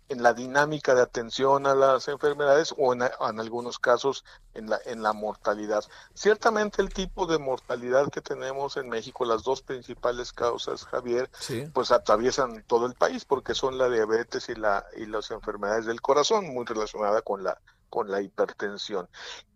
en 0.09 0.23
la 0.23 0.33
dinámica 0.33 0.95
de 0.95 1.01
atención 1.01 1.67
a 1.67 1.75
las 1.75 2.07
enfermedades 2.07 2.73
o 2.77 2.93
en, 2.93 3.01
algunos 3.01 3.79
casos 3.79 4.23
en 4.53 4.69
la, 4.69 4.79
en 4.85 5.03
la 5.03 5.13
mortalidad. 5.13 5.83
Ciertamente 6.13 6.81
el 6.81 6.93
tipo 6.93 7.25
de 7.25 7.39
mortalidad 7.39 8.09
que 8.09 8.21
tenemos 8.21 8.77
en 8.77 8.89
México, 8.89 9.25
las 9.25 9.43
dos 9.43 9.61
principales 9.61 10.31
causas, 10.31 10.85
Javier, 10.85 11.29
pues 11.73 11.91
atraviesan 11.91 12.63
todo 12.67 12.85
el 12.85 12.93
país 12.93 13.25
porque 13.25 13.53
son 13.53 13.77
la 13.77 13.89
diabetes 13.89 14.49
y, 14.49 14.55
la, 14.55 14.85
y 14.95 15.05
las 15.05 15.31
enfermedades 15.31 15.85
del 15.85 16.01
corazón, 16.01 16.53
muy 16.53 16.65
relacionada 16.65 17.21
con 17.21 17.43
la, 17.43 17.59
con 17.89 18.09
la 18.09 18.21
hipertensión. 18.21 19.09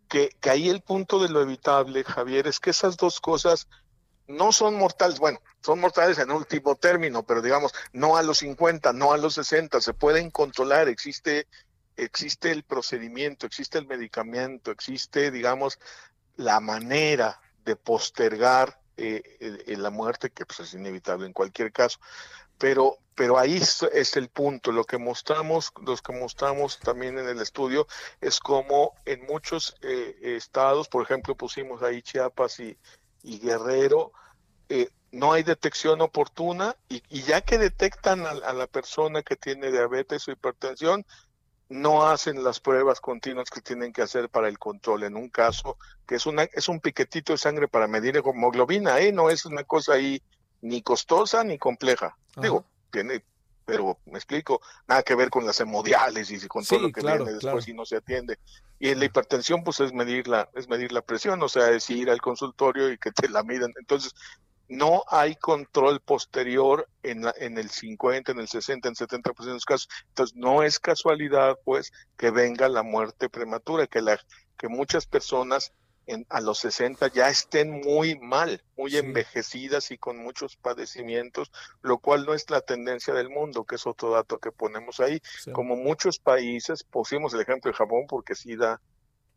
Que, 0.08 0.36
que 0.41 0.50
ahí 0.50 0.70
el 0.70 0.81
punto 0.81 1.20
de 1.20 1.29
lo 1.29 1.41
evitable, 1.41 2.03
Javier, 2.03 2.48
es 2.48 2.60
que 2.60 2.72
esas 2.72 2.98
dos 2.98 3.22
cosas 3.22 3.70
no 4.32 4.52
son 4.52 4.76
mortales, 4.76 5.20
bueno, 5.20 5.42
son 5.62 5.80
mortales 5.80 6.18
en 6.20 6.32
último 6.32 6.76
término, 6.76 7.24
pero 7.24 7.42
digamos, 7.42 7.74
no 7.94 8.18
a 8.18 8.24
los 8.24 8.40
50, 8.40 8.94
no 8.94 9.14
a 9.14 9.18
los 9.18 9.36
60, 9.36 9.82
se 9.82 9.94
pueden 9.94 10.32
controlar, 10.32 10.88
existe, 10.88 11.48
existe 11.96 12.52
el 12.52 12.64
procedimiento, 12.64 13.46
existe 13.46 13.78
el 13.78 13.88
medicamento, 13.88 14.72
existe, 14.72 15.32
digamos, 15.32 15.80
la 16.36 16.60
manera 16.60 17.40
de 17.64 17.76
postergar 17.76 18.80
eh, 18.98 19.76
la 19.78 19.90
muerte, 19.90 20.30
que 20.30 20.46
pues, 20.46 20.60
es 20.60 20.74
inevitable 20.74 21.26
en 21.26 21.34
cualquier 21.34 21.72
caso. 21.72 22.00
Pero, 22.58 22.98
pero 23.16 23.40
ahí 23.40 23.58
es, 23.58 24.18
el 24.18 24.30
punto. 24.30 24.72
Lo 24.72 24.84
que 24.84 25.00
mostramos, 25.00 25.72
los 25.84 26.02
que 26.02 26.14
mostramos 26.14 26.80
también 26.80 27.18
en 27.18 27.28
el 27.28 27.42
estudio, 27.42 27.88
es 28.20 28.40
como 28.40 28.94
en 29.06 29.26
muchos 29.26 29.76
eh, 29.82 30.16
estados, 30.22 30.88
por 30.88 31.04
ejemplo, 31.04 31.36
pusimos 31.36 31.82
ahí 31.82 32.04
Chiapas 32.04 32.60
y, 32.60 32.78
y 33.24 33.40
Guerrero, 33.40 34.12
eh, 34.70 34.90
no 35.12 35.34
hay 35.34 35.44
detección 35.44 36.01
oportuna 36.01 36.75
y, 36.88 37.22
ya 37.24 37.42
que 37.42 37.58
detectan 37.58 38.25
a, 38.25 38.54
la 38.54 38.68
persona 38.68 39.22
que 39.24 39.36
tiene 39.36 39.72
diabetes 39.72 40.28
o 40.28 40.32
hipertensión, 40.32 41.06
no 41.68 42.08
hacen 42.08 42.44
las 42.44 42.60
pruebas 42.60 43.00
continuas 43.00 43.50
que 43.50 43.62
tienen 43.62 43.94
que 43.94 44.01
hacer 44.01 44.30
para 44.30 44.48
el 44.48 44.60
control. 44.60 45.04
En 45.04 45.16
un 45.16 45.30
caso 45.30 45.78
que 46.08 46.16
es, 46.16 46.25
una, 46.25 46.44
es 46.44 46.70
un 46.70 46.80
piquetito 46.80 47.34
de 47.34 47.38
sangre 47.38 47.68
para 47.68 47.88
medir 47.88 48.18
hemoglobina, 48.18 49.00
¿eh? 49.00 49.12
no 49.12 49.30
es 49.30 49.46
una 49.46 49.63
cosa 49.63 49.94
ahí 49.94 50.22
ni 50.62 50.82
costosa 50.82 51.44
ni 51.44 51.58
compleja. 51.58 52.18
Digo, 52.38 52.66
tiene, 52.92 53.24
pero 53.72 53.98
me 54.06 54.18
explico, 54.18 54.60
nada 54.86 55.01
que 55.01 55.16
ver 55.16 55.30
con 55.30 55.46
las 55.46 55.60
hemodiálisis 55.62 56.44
y 56.44 56.48
con 56.50 56.66
todo 56.66 56.80
lo 56.80 56.92
que 56.92 57.01
viene 57.01 57.32
después 57.32 57.68
y 57.70 57.74
no 57.74 57.86
se 57.86 57.96
atiende. 57.96 58.38
Y 58.80 58.90
en 58.90 59.00
la 59.00 59.06
hipertensión, 59.06 59.63
pues 59.63 59.80
es 59.80 59.94
medir 59.94 60.28
la, 60.28 60.50
es 60.56 60.68
medir 60.68 60.92
la 60.92 61.01
presión, 61.01 61.42
o 61.42 61.48
sea, 61.48 61.70
es 61.72 61.90
ir 61.90 62.10
al 62.10 62.20
consultorio 62.20 62.92
y 62.92 62.98
que 62.98 63.12
te 63.12 63.30
la 63.30 63.44
midan. 63.44 63.72
Entonces, 63.80 64.13
no 64.68 65.04
hay 65.08 65.36
control 65.36 66.01
posterior 66.01 66.90
en, 67.01 67.24
la, 67.24 67.34
en 67.38 67.58
el 67.58 67.70
50, 67.70 68.34
en 68.34 68.40
el 68.40 68.50
60, 68.50 68.90
en 68.90 68.96
el 69.00 69.08
70% 69.08 69.46
de 69.46 69.54
los 69.54 69.66
casos. 69.66 69.88
Entonces, 70.10 70.36
no 70.36 70.63
es 70.63 70.80
casualidad, 70.80 71.58
pues, 71.63 71.94
que 72.18 72.30
venga 72.32 72.68
la 72.68 72.84
muerte 72.84 73.30
prematura, 73.30 73.88
que, 73.88 74.01
la, 74.01 74.20
que 74.58 74.68
muchas 74.68 75.06
personas 75.06 75.72
en, 76.12 76.25
a 76.30 76.41
los 76.41 76.60
60 76.60 77.08
ya 77.08 77.30
estén 77.30 77.72
muy 77.72 78.18
mal, 78.20 78.63
muy 78.77 78.98
envejecidas 78.98 79.91
y 79.91 79.98
con 79.98 80.18
muchos 80.18 80.58
padecimientos, 80.58 81.51
lo 81.82 81.98
cual 82.00 82.25
no 82.25 82.34
es 82.34 82.50
la 82.50 82.62
tendencia 82.62 83.13
del 83.13 83.30
mundo, 83.30 83.63
que 83.63 83.75
es 83.75 83.88
otro 83.88 84.12
dato 84.12 84.39
que 84.39 84.51
ponemos 84.51 85.00
ahí. 85.00 85.22
Como 85.53 85.75
muchos 85.75 86.20
países, 86.20 86.84
pusimos 86.84 87.34
el 87.34 87.41
ejemplo 87.41 87.72
de 87.72 87.77
Japón 87.77 88.06
porque 88.08 88.36
sí 88.36 88.56
da, 88.56 88.82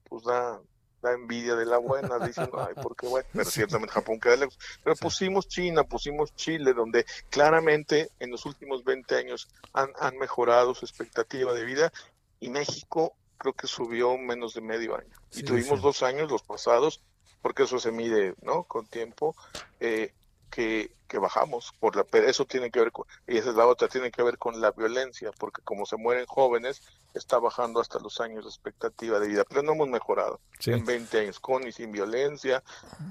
pues 0.09 0.25
da, 0.25 0.61
la 1.05 1.13
envidia 1.13 1.55
de 1.55 1.67
la 1.67 1.79
buena, 1.79 2.19
dicen, 2.19 2.49
ay, 2.55 2.75
porque 2.83 3.07
bueno, 3.07 3.29
pero 3.33 3.45
ciertamente 3.45 3.93
Japón 3.93 4.19
queda 4.19 4.37
lejos. 4.37 4.59
Pero 4.83 4.97
pusimos 4.97 5.47
China, 5.47 5.85
pusimos 5.85 6.35
Chile, 6.35 6.73
donde 6.73 7.05
claramente 7.31 8.11
en 8.19 8.31
los 8.31 8.47
últimos 8.47 8.83
20 8.85 9.15
años 9.15 9.49
han, 9.73 9.91
han 10.01 10.17
mejorado 10.17 10.75
su 10.75 10.87
expectativa 10.87 11.53
de 11.53 11.65
vida 11.65 11.93
y 12.41 12.49
México 12.49 13.15
creo 13.39 13.53
que 13.53 13.67
subió 13.67 14.17
menos 14.17 14.55
de 14.55 14.61
medio 14.61 14.97
año. 14.97 15.15
y 15.33 15.43
tuvimos 15.43 15.83
dos 15.83 16.03
años, 16.03 16.31
los 16.31 16.43
pasados, 16.43 17.01
porque 17.43 17.65
eso 17.65 17.79
se 17.79 17.93
mide, 17.93 18.35
¿no? 18.43 18.65
Con 18.65 18.87
tiempo, 18.87 19.35
eh, 19.81 20.13
que, 20.55 20.93
que, 21.09 21.19
bajamos 21.19 21.73
por 21.81 21.97
la 21.97 22.05
pero 22.05 22.29
eso 22.29 22.45
tiene 22.45 22.71
que 22.71 22.79
ver 22.79 22.93
con 22.93 23.07
y 23.27 23.39
esa 23.39 23.51
es 23.51 23.57
la 23.57 23.67
otra 23.67 23.89
tiene 23.89 24.13
que 24.13 24.23
ver 24.23 24.39
con 24.39 24.61
la 24.61 24.71
violencia 24.71 25.33
porque 25.39 25.63
como 25.63 25.85
se 25.85 25.97
mueren 25.97 26.27
jóvenes 26.27 26.81
está 27.13 27.39
bajando 27.39 27.81
hasta 27.81 27.99
los 27.99 28.21
años 28.21 28.45
de 28.45 28.51
expectativa 28.51 29.19
de 29.19 29.27
vida 29.27 29.45
pero 29.49 29.63
no 29.63 29.73
hemos 29.73 29.89
mejorado 29.89 30.41
en 30.67 30.85
20 30.85 31.21
años 31.21 31.41
con 31.41 31.67
y 31.67 31.73
sin 31.73 31.91
violencia 31.91 32.63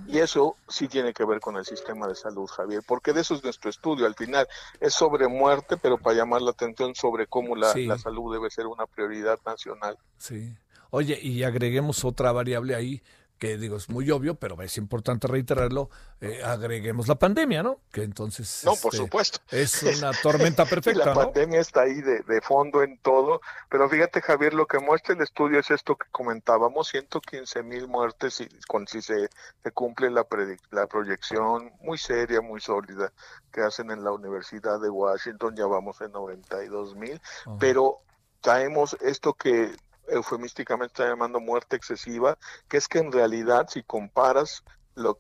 y 0.08 0.20
eso 0.20 0.56
sí 0.70 0.88
tiene 0.88 1.14
que 1.14 1.26
ver 1.26 1.42
con 1.42 1.58
el 1.58 1.66
sistema 1.66 2.08
de 2.08 2.16
salud 2.16 2.48
Javier 2.48 2.82
porque 2.88 3.12
de 3.12 3.22
eso 3.22 3.36
es 3.36 3.44
nuestro 3.44 3.70
estudio 3.70 4.06
al 4.06 4.16
final 4.16 4.48
es 4.80 4.94
sobre 4.94 5.28
muerte 5.28 5.76
pero 5.76 5.98
para 5.98 6.16
llamar 6.16 6.42
la 6.42 6.52
atención 6.52 6.96
sobre 6.96 7.28
cómo 7.28 7.58
la, 7.58 7.74
la 7.76 7.98
salud 7.98 8.34
debe 8.34 8.50
ser 8.50 8.68
una 8.68 8.86
prioridad 8.86 9.40
nacional. 9.46 9.98
Sí. 10.18 10.56
Oye 10.92 11.20
y 11.22 11.44
agreguemos 11.44 12.06
otra 12.06 12.32
variable 12.32 12.76
ahí 12.76 13.02
que 13.44 13.58
digo, 13.58 13.76
es 13.76 13.90
muy 13.90 14.10
obvio, 14.10 14.36
pero 14.36 14.62
es 14.62 14.78
importante 14.78 15.28
reiterarlo, 15.28 15.90
eh, 16.22 16.42
agreguemos 16.46 17.10
la 17.10 17.16
pandemia, 17.16 17.62
¿no? 17.62 17.82
Que 17.92 18.04
entonces... 18.04 18.62
No, 18.64 18.72
por 18.78 18.94
este, 18.94 19.04
supuesto. 19.04 19.40
Es 19.52 19.84
una 20.02 20.14
tormenta 20.14 20.64
perfecta. 20.64 21.08
la 21.08 21.14
pandemia 21.14 21.60
está 21.60 21.82
ahí 21.82 22.00
de, 22.00 22.42
fondo 22.42 22.84
en 22.84 22.98
todo, 23.00 23.42
pero 23.68 23.90
fíjate 23.90 24.22
Javier, 24.22 24.54
lo 24.54 24.66
que 24.66 24.80
muestra 24.80 25.14
el 25.14 25.22
estudio 25.22 25.60
es 25.60 25.70
esto 25.72 25.98
que 25.98 26.08
comentábamos, 26.10 26.88
115 26.88 27.64
mil 27.64 27.90
muertes 27.90 28.40
y, 28.40 28.48
con, 28.66 28.88
si 28.88 29.02
se, 29.02 29.28
se 29.62 29.72
cumple 29.72 30.10
la, 30.10 30.26
la 30.72 30.88
proyección 30.88 31.74
muy 31.82 31.98
seria, 31.98 32.40
muy 32.40 32.62
sólida 32.62 33.12
que 33.52 33.60
hacen 33.60 33.92
en 33.92 34.06
la 34.06 34.14
Universidad 34.14 34.80
de 34.80 34.90
Washington, 34.90 35.54
ya 35.58 35.66
vamos 35.66 36.00
en 36.00 36.14
92 36.14 36.96
mil, 36.96 37.20
pero 37.60 37.98
traemos 38.40 38.96
esto 39.02 39.34
que 39.34 39.76
eufemísticamente 40.08 40.94
está 40.94 41.10
llamando 41.10 41.40
muerte 41.40 41.76
excesiva, 41.76 42.38
que 42.68 42.78
es 42.78 42.88
que 42.88 43.00
en 43.00 43.12
realidad 43.12 43.68
si 43.70 43.84
comparas 43.84 44.64
lo 44.96 45.20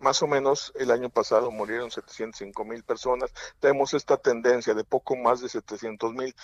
más 0.00 0.22
o 0.22 0.26
menos 0.26 0.72
el 0.76 0.90
año 0.90 1.10
pasado 1.10 1.50
murieron 1.50 1.90
705 1.90 2.64
mil 2.64 2.84
personas, 2.84 3.32
tenemos 3.58 3.94
esta 3.94 4.16
tendencia 4.16 4.74
de 4.74 4.84
poco 4.84 5.16
más 5.16 5.40
de 5.40 5.48
700 5.48 6.12
mil, 6.14 6.34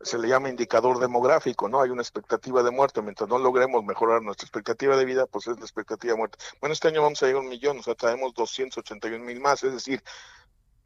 se 0.00 0.18
le 0.18 0.28
llama 0.28 0.48
indicador 0.48 1.00
demográfico, 1.00 1.68
¿no? 1.68 1.80
Hay 1.80 1.90
una 1.90 2.02
expectativa 2.02 2.62
de 2.62 2.70
muerte, 2.70 3.02
mientras 3.02 3.28
no 3.28 3.38
logremos 3.38 3.84
mejorar 3.84 4.22
nuestra 4.22 4.44
expectativa 4.44 4.96
de 4.96 5.04
vida, 5.04 5.26
pues 5.26 5.48
es 5.48 5.58
la 5.58 5.64
expectativa 5.64 6.12
de 6.12 6.18
muerte. 6.18 6.38
Bueno, 6.60 6.72
este 6.72 6.88
año 6.88 7.02
vamos 7.02 7.22
a 7.22 7.26
llegar 7.26 7.40
a 7.40 7.44
un 7.44 7.48
millón, 7.48 7.78
o 7.78 7.82
sea, 7.82 7.94
traemos 7.94 8.34
281 8.34 9.24
mil 9.24 9.40
más, 9.40 9.64
es 9.64 9.72
decir, 9.72 10.02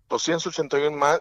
281 0.08 0.96
más, 0.96 1.20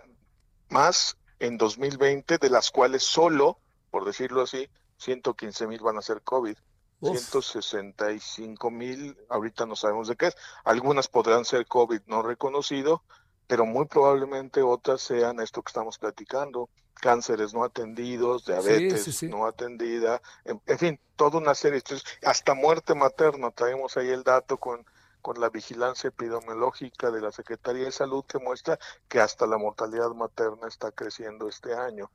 más 0.69 1.17
en 1.39 1.57
2020, 1.57 2.37
de 2.37 2.49
las 2.49 2.71
cuales 2.71 3.03
solo, 3.03 3.59
por 3.89 4.05
decirlo 4.05 4.41
así, 4.41 4.69
115 5.01 5.67
mil 5.67 5.81
van 5.81 5.97
a 5.97 6.01
ser 6.01 6.21
COVID. 6.21 6.55
165 7.01 8.69
mil, 8.69 9.17
ahorita 9.27 9.65
no 9.65 9.75
sabemos 9.75 10.07
de 10.07 10.15
qué 10.15 10.27
es. 10.27 10.37
Algunas 10.63 11.07
podrán 11.07 11.45
ser 11.45 11.65
COVID 11.65 12.01
no 12.05 12.21
reconocido, 12.21 13.01
pero 13.47 13.65
muy 13.65 13.85
probablemente 13.85 14.61
otras 14.61 15.01
sean 15.01 15.39
esto 15.39 15.63
que 15.63 15.69
estamos 15.69 15.97
platicando, 15.97 16.69
cánceres 16.93 17.55
no 17.55 17.63
atendidos, 17.63 18.45
diabetes 18.45 19.23
no 19.23 19.47
atendida, 19.47 20.21
en, 20.45 20.77
fin, 20.77 20.99
toda 21.15 21.39
una 21.39 21.55
serie, 21.55 21.81
hasta 22.23 22.53
muerte 22.53 22.93
materna, 22.93 23.49
traemos 23.49 23.97
ahí 23.97 24.09
el 24.09 24.23
dato 24.23 24.57
con, 24.57 24.85
con 25.21 25.41
la 25.41 25.49
vigilancia 25.49 26.09
epidemiológica 26.09 27.09
de 27.09 27.21
la 27.21 27.31
Secretaría 27.31 27.85
de 27.85 27.91
Salud 27.91 28.23
que 28.25 28.37
muestra 28.37 28.77
que 29.07 29.19
hasta 29.19 29.47
la 29.47 29.57
mortalidad 29.57 30.11
materna 30.11 30.67
está 30.67 30.91
creciendo 30.91 31.49
este 31.49 31.73
año. 31.73 32.11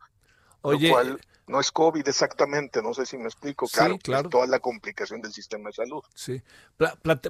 Oye, 0.67 0.89
lo 0.89 0.95
cual 0.95 1.21
no 1.47 1.61
es 1.61 1.71
COVID 1.71 2.07
exactamente, 2.09 2.83
no 2.83 2.93
sé 2.93 3.07
si 3.07 3.17
me 3.17 3.25
explico, 3.25 3.67
claro, 3.69 3.99
claro. 3.99 4.29
toda 4.29 4.47
la 4.47 4.59
complicación 4.59 5.21
del 5.21 5.33
sistema 5.33 5.69
de 5.69 5.75
salud. 5.75 6.03
Sí, 6.15 6.43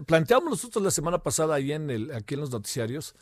planteamos 0.07 0.51
nosotros 0.51 0.83
la 0.83 0.91
semana 0.91 1.23
pasada 1.23 1.57
ahí 1.57 1.73
en 1.73 1.91
el, 1.91 2.13
aquí 2.13 2.35
en 2.35 2.41
los 2.41 2.51
noticiarios 2.51 3.15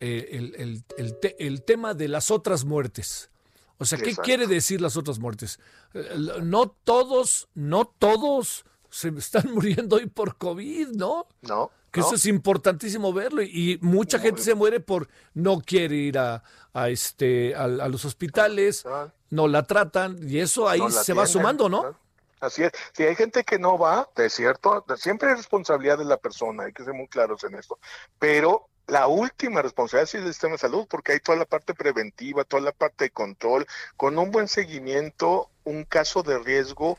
eh, 0.00 0.28
el, 0.32 0.54
el, 0.56 0.84
el, 0.98 1.18
el 1.38 1.62
tema 1.62 1.94
de 1.94 2.08
las 2.08 2.30
otras 2.30 2.64
muertes. 2.64 3.30
O 3.78 3.84
sea, 3.84 3.98
¿qué 3.98 4.14
quiere 4.14 4.46
decir 4.46 4.80
las 4.80 4.96
otras 4.96 5.18
muertes? 5.18 5.58
Eh, 5.94 6.08
no 6.42 6.68
todos, 6.68 7.48
no 7.54 7.84
todos 7.84 8.64
se 8.90 9.08
están 9.08 9.50
muriendo 9.54 9.96
hoy 9.96 10.06
por 10.06 10.36
COVID, 10.36 10.88
¿no? 10.88 11.26
No. 11.40 11.70
Que 11.92 12.00
eso 12.00 12.14
es 12.14 12.26
importantísimo 12.26 13.12
verlo 13.12 13.42
y 13.42 13.78
mucha 13.82 14.18
gente 14.18 14.40
se 14.40 14.54
muere 14.54 14.80
por 14.80 15.08
no 15.34 15.60
quiere 15.60 15.94
ir 15.94 16.18
a, 16.18 16.42
a 16.72 16.88
este 16.88 17.54
a, 17.54 17.66
los 17.68 18.04
hospitales, 18.04 18.84
no 19.30 19.46
la 19.46 19.64
tratan 19.64 20.16
y 20.26 20.38
eso 20.38 20.68
ahí 20.68 20.80
se 20.90 21.12
va 21.12 21.26
sumando, 21.26 21.68
¿no? 21.68 21.94
Así 22.40 22.64
es. 22.64 22.72
Si 22.92 23.04
hay 23.04 23.14
gente 23.14 23.44
que 23.44 23.58
no 23.58 23.78
va, 23.78 24.08
es 24.16 24.32
cierto, 24.32 24.84
siempre 24.96 25.30
es 25.30 25.36
responsabilidad 25.36 25.98
de 25.98 26.04
la 26.04 26.16
persona, 26.16 26.64
hay 26.64 26.72
que 26.72 26.82
ser 26.82 26.92
muy 26.92 27.06
claros 27.06 27.44
en 27.44 27.54
esto. 27.54 27.78
Pero 28.18 28.68
la 28.88 29.06
última 29.06 29.62
responsabilidad 29.62 30.08
es 30.08 30.14
el 30.14 30.26
sistema 30.26 30.54
de 30.54 30.58
salud, 30.58 30.86
porque 30.90 31.12
hay 31.12 31.20
toda 31.20 31.38
la 31.38 31.44
parte 31.44 31.72
preventiva, 31.72 32.42
toda 32.42 32.62
la 32.62 32.72
parte 32.72 33.04
de 33.04 33.10
control, 33.10 33.66
con 33.96 34.18
un 34.18 34.32
buen 34.32 34.48
seguimiento, 34.48 35.50
un 35.62 35.84
caso 35.84 36.24
de 36.24 36.38
riesgo 36.40 36.98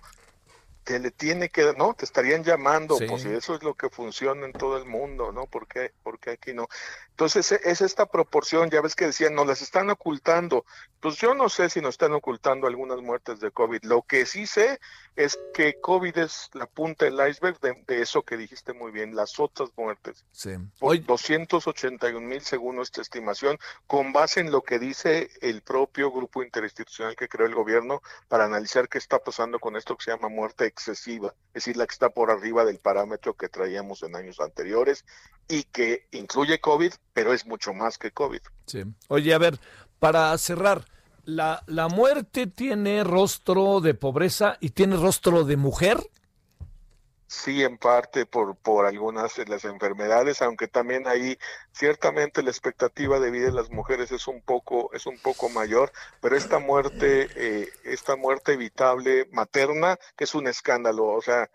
te 0.84 1.00
le 1.00 1.12
tiene 1.12 1.50
que, 1.50 1.74
¿no? 1.78 1.94
Te 1.94 2.06
estarían 2.06 2.44
llamando, 2.44 2.98
pues 3.08 3.22
si 3.22 3.30
eso 3.30 3.56
es 3.56 3.64
lo 3.64 3.74
que 3.76 3.90
funciona 3.90 4.46
en 4.46 4.54
todo 4.54 4.78
el 4.78 4.86
mundo, 4.86 5.32
¿no? 5.32 5.48
¿Por 5.48 5.68
qué, 5.68 5.92
¿Por 6.04 6.20
qué 6.20 6.32
aquí 6.32 6.54
no? 6.54 6.68
Entonces 7.12 7.52
e, 7.54 7.62
es 7.64 7.82
esta 7.82 8.06
proporción, 8.06 8.70
ya 8.70 8.82
ves 8.82 8.96
que 8.96 9.06
decían, 9.06 9.34
nos 9.34 9.48
las 9.48 9.62
están 9.62 9.90
ocultando. 9.90 10.66
Pues 11.00 11.18
yo 11.18 11.34
no 11.34 11.50
sé 11.50 11.70
si 11.70 11.80
nos 11.80 11.96
están 11.96 12.14
ocultando 12.14 12.68
algunas 12.68 13.02
muertes 13.02 13.40
de 13.40 13.52
COVID. 13.52 13.84
Lo 13.84 14.02
que 14.02 14.26
sí 14.26 14.46
sé 14.46 14.80
es 15.16 15.40
que 15.54 15.80
COVID 15.80 16.18
es 16.18 16.50
la 16.54 16.66
punta 16.66 17.06
del 17.06 17.20
iceberg 17.30 17.60
de, 17.60 18.02
eso 18.02 18.24
que 18.24 18.38
dijiste 18.38 18.74
muy 18.74 18.92
bien, 18.92 19.16
las 19.16 19.40
otras 19.40 19.70
muertes. 19.78 20.26
Sí. 20.32 20.52
Hoy 20.80 21.00
281 21.00 22.20
mil 22.20 22.42
según 22.42 22.76
nuestra 22.76 23.02
estimación, 23.02 23.58
con 23.88 24.12
base 24.14 24.40
en 24.40 24.52
lo 24.52 24.62
que 24.62 24.80
dice 24.80 25.30
el 25.42 25.62
propio 25.62 26.12
grupo 26.12 26.44
interinstitucional 26.44 27.16
que 27.16 27.28
creó 27.28 27.48
el 27.48 27.56
gobierno 27.56 28.02
para 28.28 28.46
analizar 28.46 28.90
qué 28.90 28.98
está 28.98 29.20
pasando 29.20 29.60
con 29.60 29.76
esto 29.76 29.96
que 29.96 30.06
se 30.06 30.12
llama 30.12 30.30
muerte 30.30 30.66
excesiva, 30.66 31.34
es 31.50 31.66
decir, 31.66 31.78
la 31.78 31.86
que 31.86 31.94
está 31.94 32.10
por 32.10 32.32
arriba 32.32 32.66
del 32.66 32.80
parámetro 32.80 33.36
que 33.36 33.50
traíamos 33.50 34.04
en 34.04 34.16
años 34.16 34.40
anteriores 34.40 35.06
y 35.48 35.64
que 35.64 36.08
incluye 36.12 36.60
COVID, 36.60 36.94
pero 37.14 37.34
es 37.34 37.46
mucho 37.46 37.74
más 37.74 37.98
que 37.98 38.12
COVID. 38.12 38.42
Sí. 38.66 38.84
Oye, 39.08 39.34
a 39.34 39.38
ver, 39.38 39.60
para 40.00 40.38
cerrar, 40.38 40.86
¿la, 41.24 41.64
la 41.68 41.88
muerte 41.88 42.48
tiene 42.48 43.04
rostro 43.04 43.82
de 43.82 43.94
pobreza 43.94 44.58
y 44.60 44.70
tiene 44.70 44.96
rostro 44.98 45.44
de 45.44 45.58
mujer? 45.58 45.98
sí 47.34 47.64
en 47.64 47.78
parte 47.78 48.26
por, 48.26 48.56
por 48.58 48.86
algunas 48.86 49.36
de 49.36 49.46
las 49.46 49.66
enfermedades, 49.66 50.42
aunque 50.42 50.68
también 50.68 51.08
ahí 51.08 51.38
ciertamente 51.72 52.44
la 52.44 52.52
expectativa 52.52 53.20
de 53.20 53.32
vida 53.32 53.48
de 53.48 53.54
las 53.54 53.72
mujeres 53.72 54.12
es 54.12 54.28
un 54.28 54.42
poco, 54.42 54.92
es 54.94 55.06
un 55.08 55.18
poco 55.20 55.50
mayor, 55.50 55.92
pero 56.22 56.36
esta 56.38 56.60
muerte, 56.60 57.28
eh, 57.36 57.70
esta 57.84 58.16
muerte 58.16 58.54
evitable 58.54 59.28
materna, 59.32 59.98
que 60.16 60.26
es 60.26 60.36
un 60.36 60.48
escándalo, 60.48 61.08
o 61.08 61.22
sea, 61.22 61.50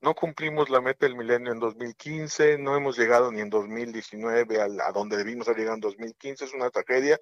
no 0.00 0.14
cumplimos 0.14 0.70
la 0.70 0.80
meta 0.80 1.06
del 1.06 1.16
milenio 1.16 1.52
en 1.52 1.60
2015, 1.60 2.58
no 2.58 2.74
hemos 2.76 2.98
llegado 2.98 3.30
ni 3.30 3.40
en 3.40 3.50
2019 3.50 4.60
a, 4.60 4.64
a 4.88 4.92
donde 4.92 5.16
debimos 5.16 5.46
haber 5.46 5.58
llegado 5.58 5.74
en 5.76 5.82
2015, 5.82 6.44
es 6.46 6.54
una 6.54 6.70
tragedia. 6.70 7.20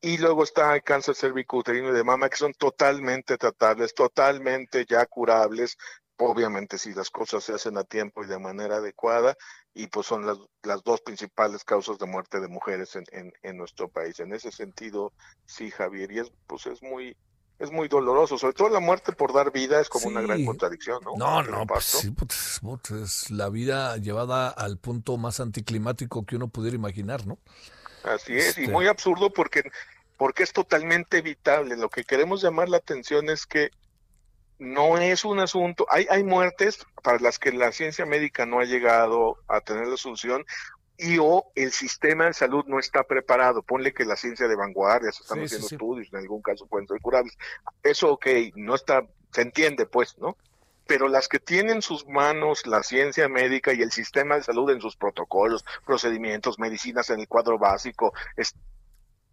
Y 0.00 0.18
luego 0.18 0.44
está 0.44 0.74
el 0.74 0.82
cáncer 0.82 1.16
cervicouterino 1.16 1.88
y 1.90 1.92
de 1.92 2.04
mama, 2.04 2.28
que 2.28 2.36
son 2.36 2.52
totalmente 2.52 3.36
tratables, 3.36 3.94
totalmente 3.94 4.86
ya 4.88 5.04
curables, 5.06 5.76
obviamente 6.16 6.78
si 6.78 6.94
las 6.94 7.10
cosas 7.10 7.42
se 7.44 7.52
hacen 7.52 7.76
a 7.78 7.84
tiempo 7.84 8.22
y 8.22 8.28
de 8.28 8.38
manera 8.38 8.76
adecuada, 8.76 9.36
y 9.74 9.86
pues 9.88 10.06
son 10.06 10.26
las, 10.26 10.38
las 10.62 10.82
dos 10.82 11.00
principales 11.00 11.64
causas 11.64 11.98
de 11.98 12.06
muerte 12.06 12.40
de 12.40 12.48
mujeres 12.48 12.94
en, 12.96 13.04
en, 13.12 13.32
en 13.42 13.56
nuestro 13.56 13.88
país. 13.88 14.18
En 14.20 14.32
ese 14.32 14.52
sentido, 14.52 15.12
sí, 15.46 15.70
Javier, 15.70 16.12
y 16.12 16.20
es, 16.20 16.32
pues 16.46 16.66
es 16.66 16.82
muy, 16.82 17.16
es 17.58 17.72
muy 17.72 17.88
doloroso, 17.88 18.38
sobre 18.38 18.54
todo 18.54 18.68
la 18.68 18.80
muerte 18.80 19.12
por 19.12 19.32
dar 19.32 19.50
vida 19.52 19.80
es 19.80 19.88
como 19.88 20.08
una 20.08 20.20
gran 20.20 20.44
contradicción, 20.44 21.02
¿no? 21.04 21.16
No, 21.16 21.42
no, 21.42 21.66
pues, 21.66 21.84
sí, 21.84 22.10
pues, 22.12 22.60
pues, 22.62 22.90
es 22.90 23.30
la 23.30 23.48
vida 23.48 23.96
llevada 23.96 24.48
al 24.48 24.78
punto 24.78 25.16
más 25.16 25.40
anticlimático 25.40 26.24
que 26.24 26.36
uno 26.36 26.48
pudiera 26.48 26.76
imaginar, 26.76 27.26
¿no? 27.26 27.38
Así 28.08 28.36
es, 28.36 28.58
y 28.58 28.62
este 28.62 28.72
muy 28.72 28.86
absurdo 28.86 29.32
porque, 29.32 29.62
porque 30.16 30.42
es 30.42 30.52
totalmente 30.52 31.18
evitable. 31.18 31.76
Lo 31.76 31.88
que 31.88 32.04
queremos 32.04 32.42
llamar 32.42 32.68
la 32.68 32.78
atención 32.78 33.28
es 33.30 33.46
que 33.46 33.70
no 34.58 34.98
es 34.98 35.24
un 35.24 35.38
asunto, 35.38 35.86
hay, 35.88 36.06
hay 36.10 36.24
muertes 36.24 36.84
para 37.02 37.18
las 37.18 37.38
que 37.38 37.52
la 37.52 37.70
ciencia 37.72 38.06
médica 38.06 38.44
no 38.44 38.58
ha 38.60 38.64
llegado 38.64 39.36
a 39.46 39.60
tener 39.60 39.86
la 39.86 39.96
solución 39.96 40.44
y 40.96 41.18
o 41.18 41.44
el 41.54 41.70
sistema 41.70 42.26
de 42.26 42.34
salud 42.34 42.64
no 42.66 42.80
está 42.80 43.04
preparado. 43.04 43.62
Ponle 43.62 43.94
que 43.94 44.04
la 44.04 44.16
ciencia 44.16 44.48
de 44.48 44.56
vanguardia, 44.56 45.12
se 45.12 45.22
están 45.22 45.42
haciendo 45.42 45.68
estudios, 45.68 46.08
en 46.12 46.18
algún 46.18 46.42
caso 46.42 46.66
pueden 46.66 46.88
ser 46.88 47.00
curables. 47.00 47.38
Eso, 47.84 48.12
ok, 48.12 48.26
no 48.56 48.74
está, 48.74 49.06
se 49.32 49.42
entiende 49.42 49.86
pues, 49.86 50.18
¿no? 50.18 50.36
Pero 50.88 51.06
las 51.06 51.28
que 51.28 51.38
tienen 51.38 51.82
sus 51.82 52.08
manos 52.08 52.66
la 52.66 52.82
ciencia 52.82 53.28
médica 53.28 53.72
y 53.74 53.82
el 53.82 53.92
sistema 53.92 54.36
de 54.36 54.42
salud 54.42 54.70
en 54.70 54.80
sus 54.80 54.96
protocolos, 54.96 55.64
procedimientos, 55.86 56.58
medicinas 56.58 57.10
en 57.10 57.20
el 57.20 57.28
cuadro 57.28 57.58
básico, 57.58 58.12
es, 58.36 58.56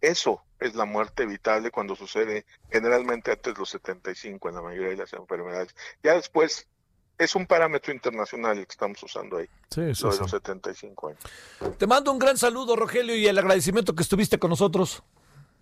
eso 0.00 0.44
es 0.60 0.74
la 0.74 0.84
muerte 0.84 1.22
evitable 1.22 1.70
cuando 1.70 1.96
sucede 1.96 2.44
generalmente 2.70 3.32
antes 3.32 3.54
de 3.54 3.58
los 3.58 3.70
75 3.70 4.50
en 4.50 4.54
la 4.54 4.62
mayoría 4.62 4.90
de 4.90 4.96
las 4.96 5.12
enfermedades. 5.14 5.74
Ya 6.02 6.14
después 6.14 6.68
es 7.18 7.34
un 7.34 7.46
parámetro 7.46 7.92
internacional 7.92 8.58
el 8.58 8.66
que 8.66 8.72
estamos 8.72 9.02
usando 9.02 9.38
ahí. 9.38 9.48
Sí, 9.70 9.80
eso 9.80 10.10
de 10.10 10.18
los 10.18 10.30
75 10.30 11.08
años. 11.08 11.20
Te 11.78 11.86
mando 11.86 12.12
un 12.12 12.18
gran 12.18 12.36
saludo, 12.36 12.76
Rogelio, 12.76 13.16
y 13.16 13.26
el 13.26 13.38
agradecimiento 13.38 13.94
que 13.94 14.02
estuviste 14.02 14.38
con 14.38 14.50
nosotros. 14.50 15.02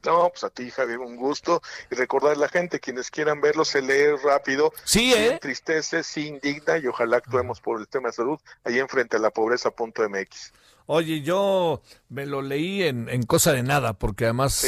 No, 0.05 0.29
pues 0.29 0.45
a 0.45 0.51
ti, 0.51 0.71
Javier, 0.71 0.99
un 0.99 1.17
gusto. 1.17 1.63
Y 1.91 1.95
recordar 1.95 2.33
a 2.33 2.37
la 2.37 2.49
gente, 2.49 2.81
quienes 2.81 3.11
quieran 3.11 3.41
verlo, 3.41 3.65
se 3.65 3.83
lee 3.83 4.17
rápido. 4.23 4.73
Sí, 4.85 5.13
¿eh? 5.15 5.39
Tristece, 5.41 6.03
sí 6.03 6.29
indigna 6.29 6.79
y 6.79 6.87
ojalá 6.87 7.19
actuemos 7.19 7.61
por 7.61 7.81
el 7.81 7.89
tema 7.89 8.09
de 8.09 8.15
salud 8.15 8.39
ahí 8.65 8.79
enfrente 8.79 9.17
a 9.17 9.21
la 9.21 9.31
pobreza.mx. 9.31 10.53
Oye, 10.87 11.23
yo 11.23 11.81
me 12.11 12.27
lo 12.27 12.43
leí 12.43 12.83
en, 12.83 13.09
en 13.09 13.23
cosa 13.23 13.55
de 13.55 13.63
nada, 13.63 13.95
porque 13.95 14.25
además, 14.25 14.63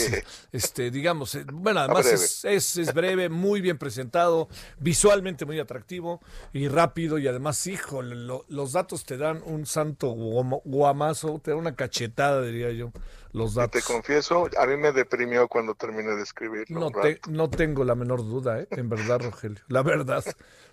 este, 0.52 0.90
digamos, 0.90 1.34
eh, 1.34 1.44
bueno, 1.52 1.80
además 1.80 2.06
es, 2.44 2.76
es, 2.78 2.94
breve, 2.94 3.28
muy 3.28 3.60
bien 3.60 3.76
presentado, 3.76 4.48
visualmente 4.78 5.44
muy 5.44 5.60
atractivo 5.60 6.22
y 6.54 6.68
rápido, 6.68 7.18
y 7.18 7.28
además, 7.28 7.66
hijo, 7.66 8.00
los 8.00 8.72
datos 8.72 9.04
te 9.04 9.18
dan 9.18 9.42
un 9.44 9.66
santo 9.66 10.08
guamazo, 10.08 11.38
te 11.44 11.50
dan 11.50 11.60
una 11.60 11.76
cachetada, 11.76 12.40
diría 12.40 12.70
yo, 12.72 12.92
los 13.36 13.54
datos. 13.54 13.82
te 13.82 13.92
confieso, 13.92 14.48
a 14.58 14.66
mí 14.66 14.76
me 14.76 14.92
deprimió 14.92 15.48
cuando 15.48 15.74
terminé 15.74 16.14
de 16.14 16.22
escribir. 16.22 16.70
No, 16.70 16.90
te, 16.90 17.20
no 17.28 17.48
tengo 17.50 17.84
la 17.84 17.94
menor 17.94 18.20
duda, 18.20 18.60
¿eh? 18.60 18.68
en 18.70 18.88
verdad, 18.88 19.20
Rogelio, 19.20 19.62
la 19.68 19.82
verdad. 19.82 20.24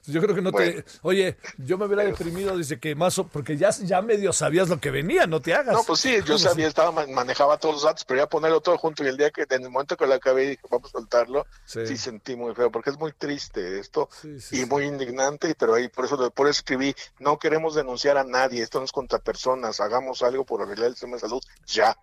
Yo 0.06 0.22
creo 0.22 0.36
que 0.36 0.42
no 0.42 0.52
te. 0.52 0.84
Oye, 1.02 1.38
yo 1.58 1.78
me 1.78 1.86
hubiera 1.86 2.04
deprimido, 2.04 2.58
dice 2.58 2.78
que 2.78 2.94
más. 2.94 3.22
Porque 3.32 3.56
ya, 3.56 3.70
ya 3.70 4.02
medio 4.02 4.34
sabías 4.34 4.68
lo 4.68 4.80
que 4.80 4.92
venía, 4.92 5.28
no 5.28 5.40
te 5.40 5.54
hagas. 5.54 5.74
No, 5.74 5.84
pues 5.84 6.02
sí, 6.02 6.18
yo 6.26 6.38
sabía, 6.38 6.68
estaba, 6.68 7.06
manejaba 7.08 7.58
todos 7.58 7.76
los 7.76 7.84
datos, 7.84 8.04
pero 8.04 8.20
ya 8.20 8.28
ponerlo 8.28 8.60
todo 8.60 8.78
junto 8.78 9.04
y 9.04 9.08
el 9.08 9.18
día 9.18 9.32
que, 9.32 9.44
en 9.50 9.64
el 9.64 9.70
momento 9.70 9.96
que 9.96 10.06
lo 10.06 10.14
acabé, 10.14 10.50
dije, 10.50 10.62
vamos 10.70 10.90
a 10.90 11.00
soltarlo, 11.00 11.46
sí, 11.66 11.96
sentí 11.96 12.36
muy 12.36 12.54
feo, 12.54 12.72
porque 12.72 12.90
es 12.90 13.00
muy 13.00 13.14
triste 13.14 13.80
esto 13.80 14.10
y 14.52 14.66
muy 14.66 14.86
indignante, 14.86 15.56
pero 15.58 15.76
ahí 15.76 15.88
por 15.88 16.06
eso, 16.06 16.32
por 16.32 16.48
eso 16.48 16.60
escribí, 16.60 16.94
no 17.20 17.40
queremos 17.40 17.76
denunciar 17.76 18.18
a 18.18 18.24
nadie, 18.24 18.62
esto 18.62 18.80
no 18.80 18.86
es 18.86 18.92
contra 18.92 19.20
personas, 19.20 19.80
hagamos 19.80 20.22
algo 20.22 20.46
por 20.46 20.62
arreglar 20.62 20.88
el 20.88 20.94
sistema 20.94 21.16
de 21.16 21.22
salud 21.22 21.44
ya, 21.66 21.98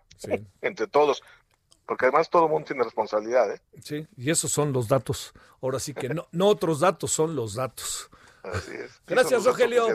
entre 0.61 0.87
todos 0.87 1.23
porque 1.91 2.05
además 2.05 2.29
todo 2.29 2.45
el 2.45 2.51
mundo 2.51 2.67
tiene 2.67 2.85
responsabilidad. 2.85 3.53
¿eh? 3.53 3.59
Sí, 3.83 4.07
y 4.15 4.29
esos 4.29 4.49
son 4.49 4.71
los 4.71 4.87
datos. 4.87 5.33
Ahora 5.61 5.77
sí 5.77 5.93
que 5.93 6.07
no, 6.07 6.25
no 6.31 6.47
otros 6.47 6.79
datos, 6.79 7.11
son 7.11 7.35
los 7.35 7.55
datos. 7.55 8.09
Así 8.43 8.71
es. 8.71 9.01
Gracias, 9.07 9.43
Rogelio. 9.43 9.87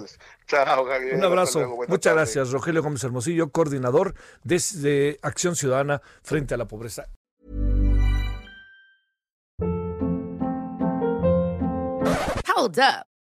Chao, 0.47 0.85
Javier. 0.85 1.15
Un 1.15 1.25
abrazo. 1.25 1.67
Muchas 1.89 2.13
gracias, 2.13 2.51
Rogelio 2.51 2.83
Gómez 2.83 3.03
Hermosillo, 3.03 3.49
coordinador 3.51 4.15
desde 4.45 5.19
Acción 5.23 5.57
Ciudadana 5.57 6.03
frente 6.23 6.53
a 6.53 6.59
la 6.59 6.69
pobreza. 6.69 7.09
Hold 12.47 12.79
up. 12.79 13.16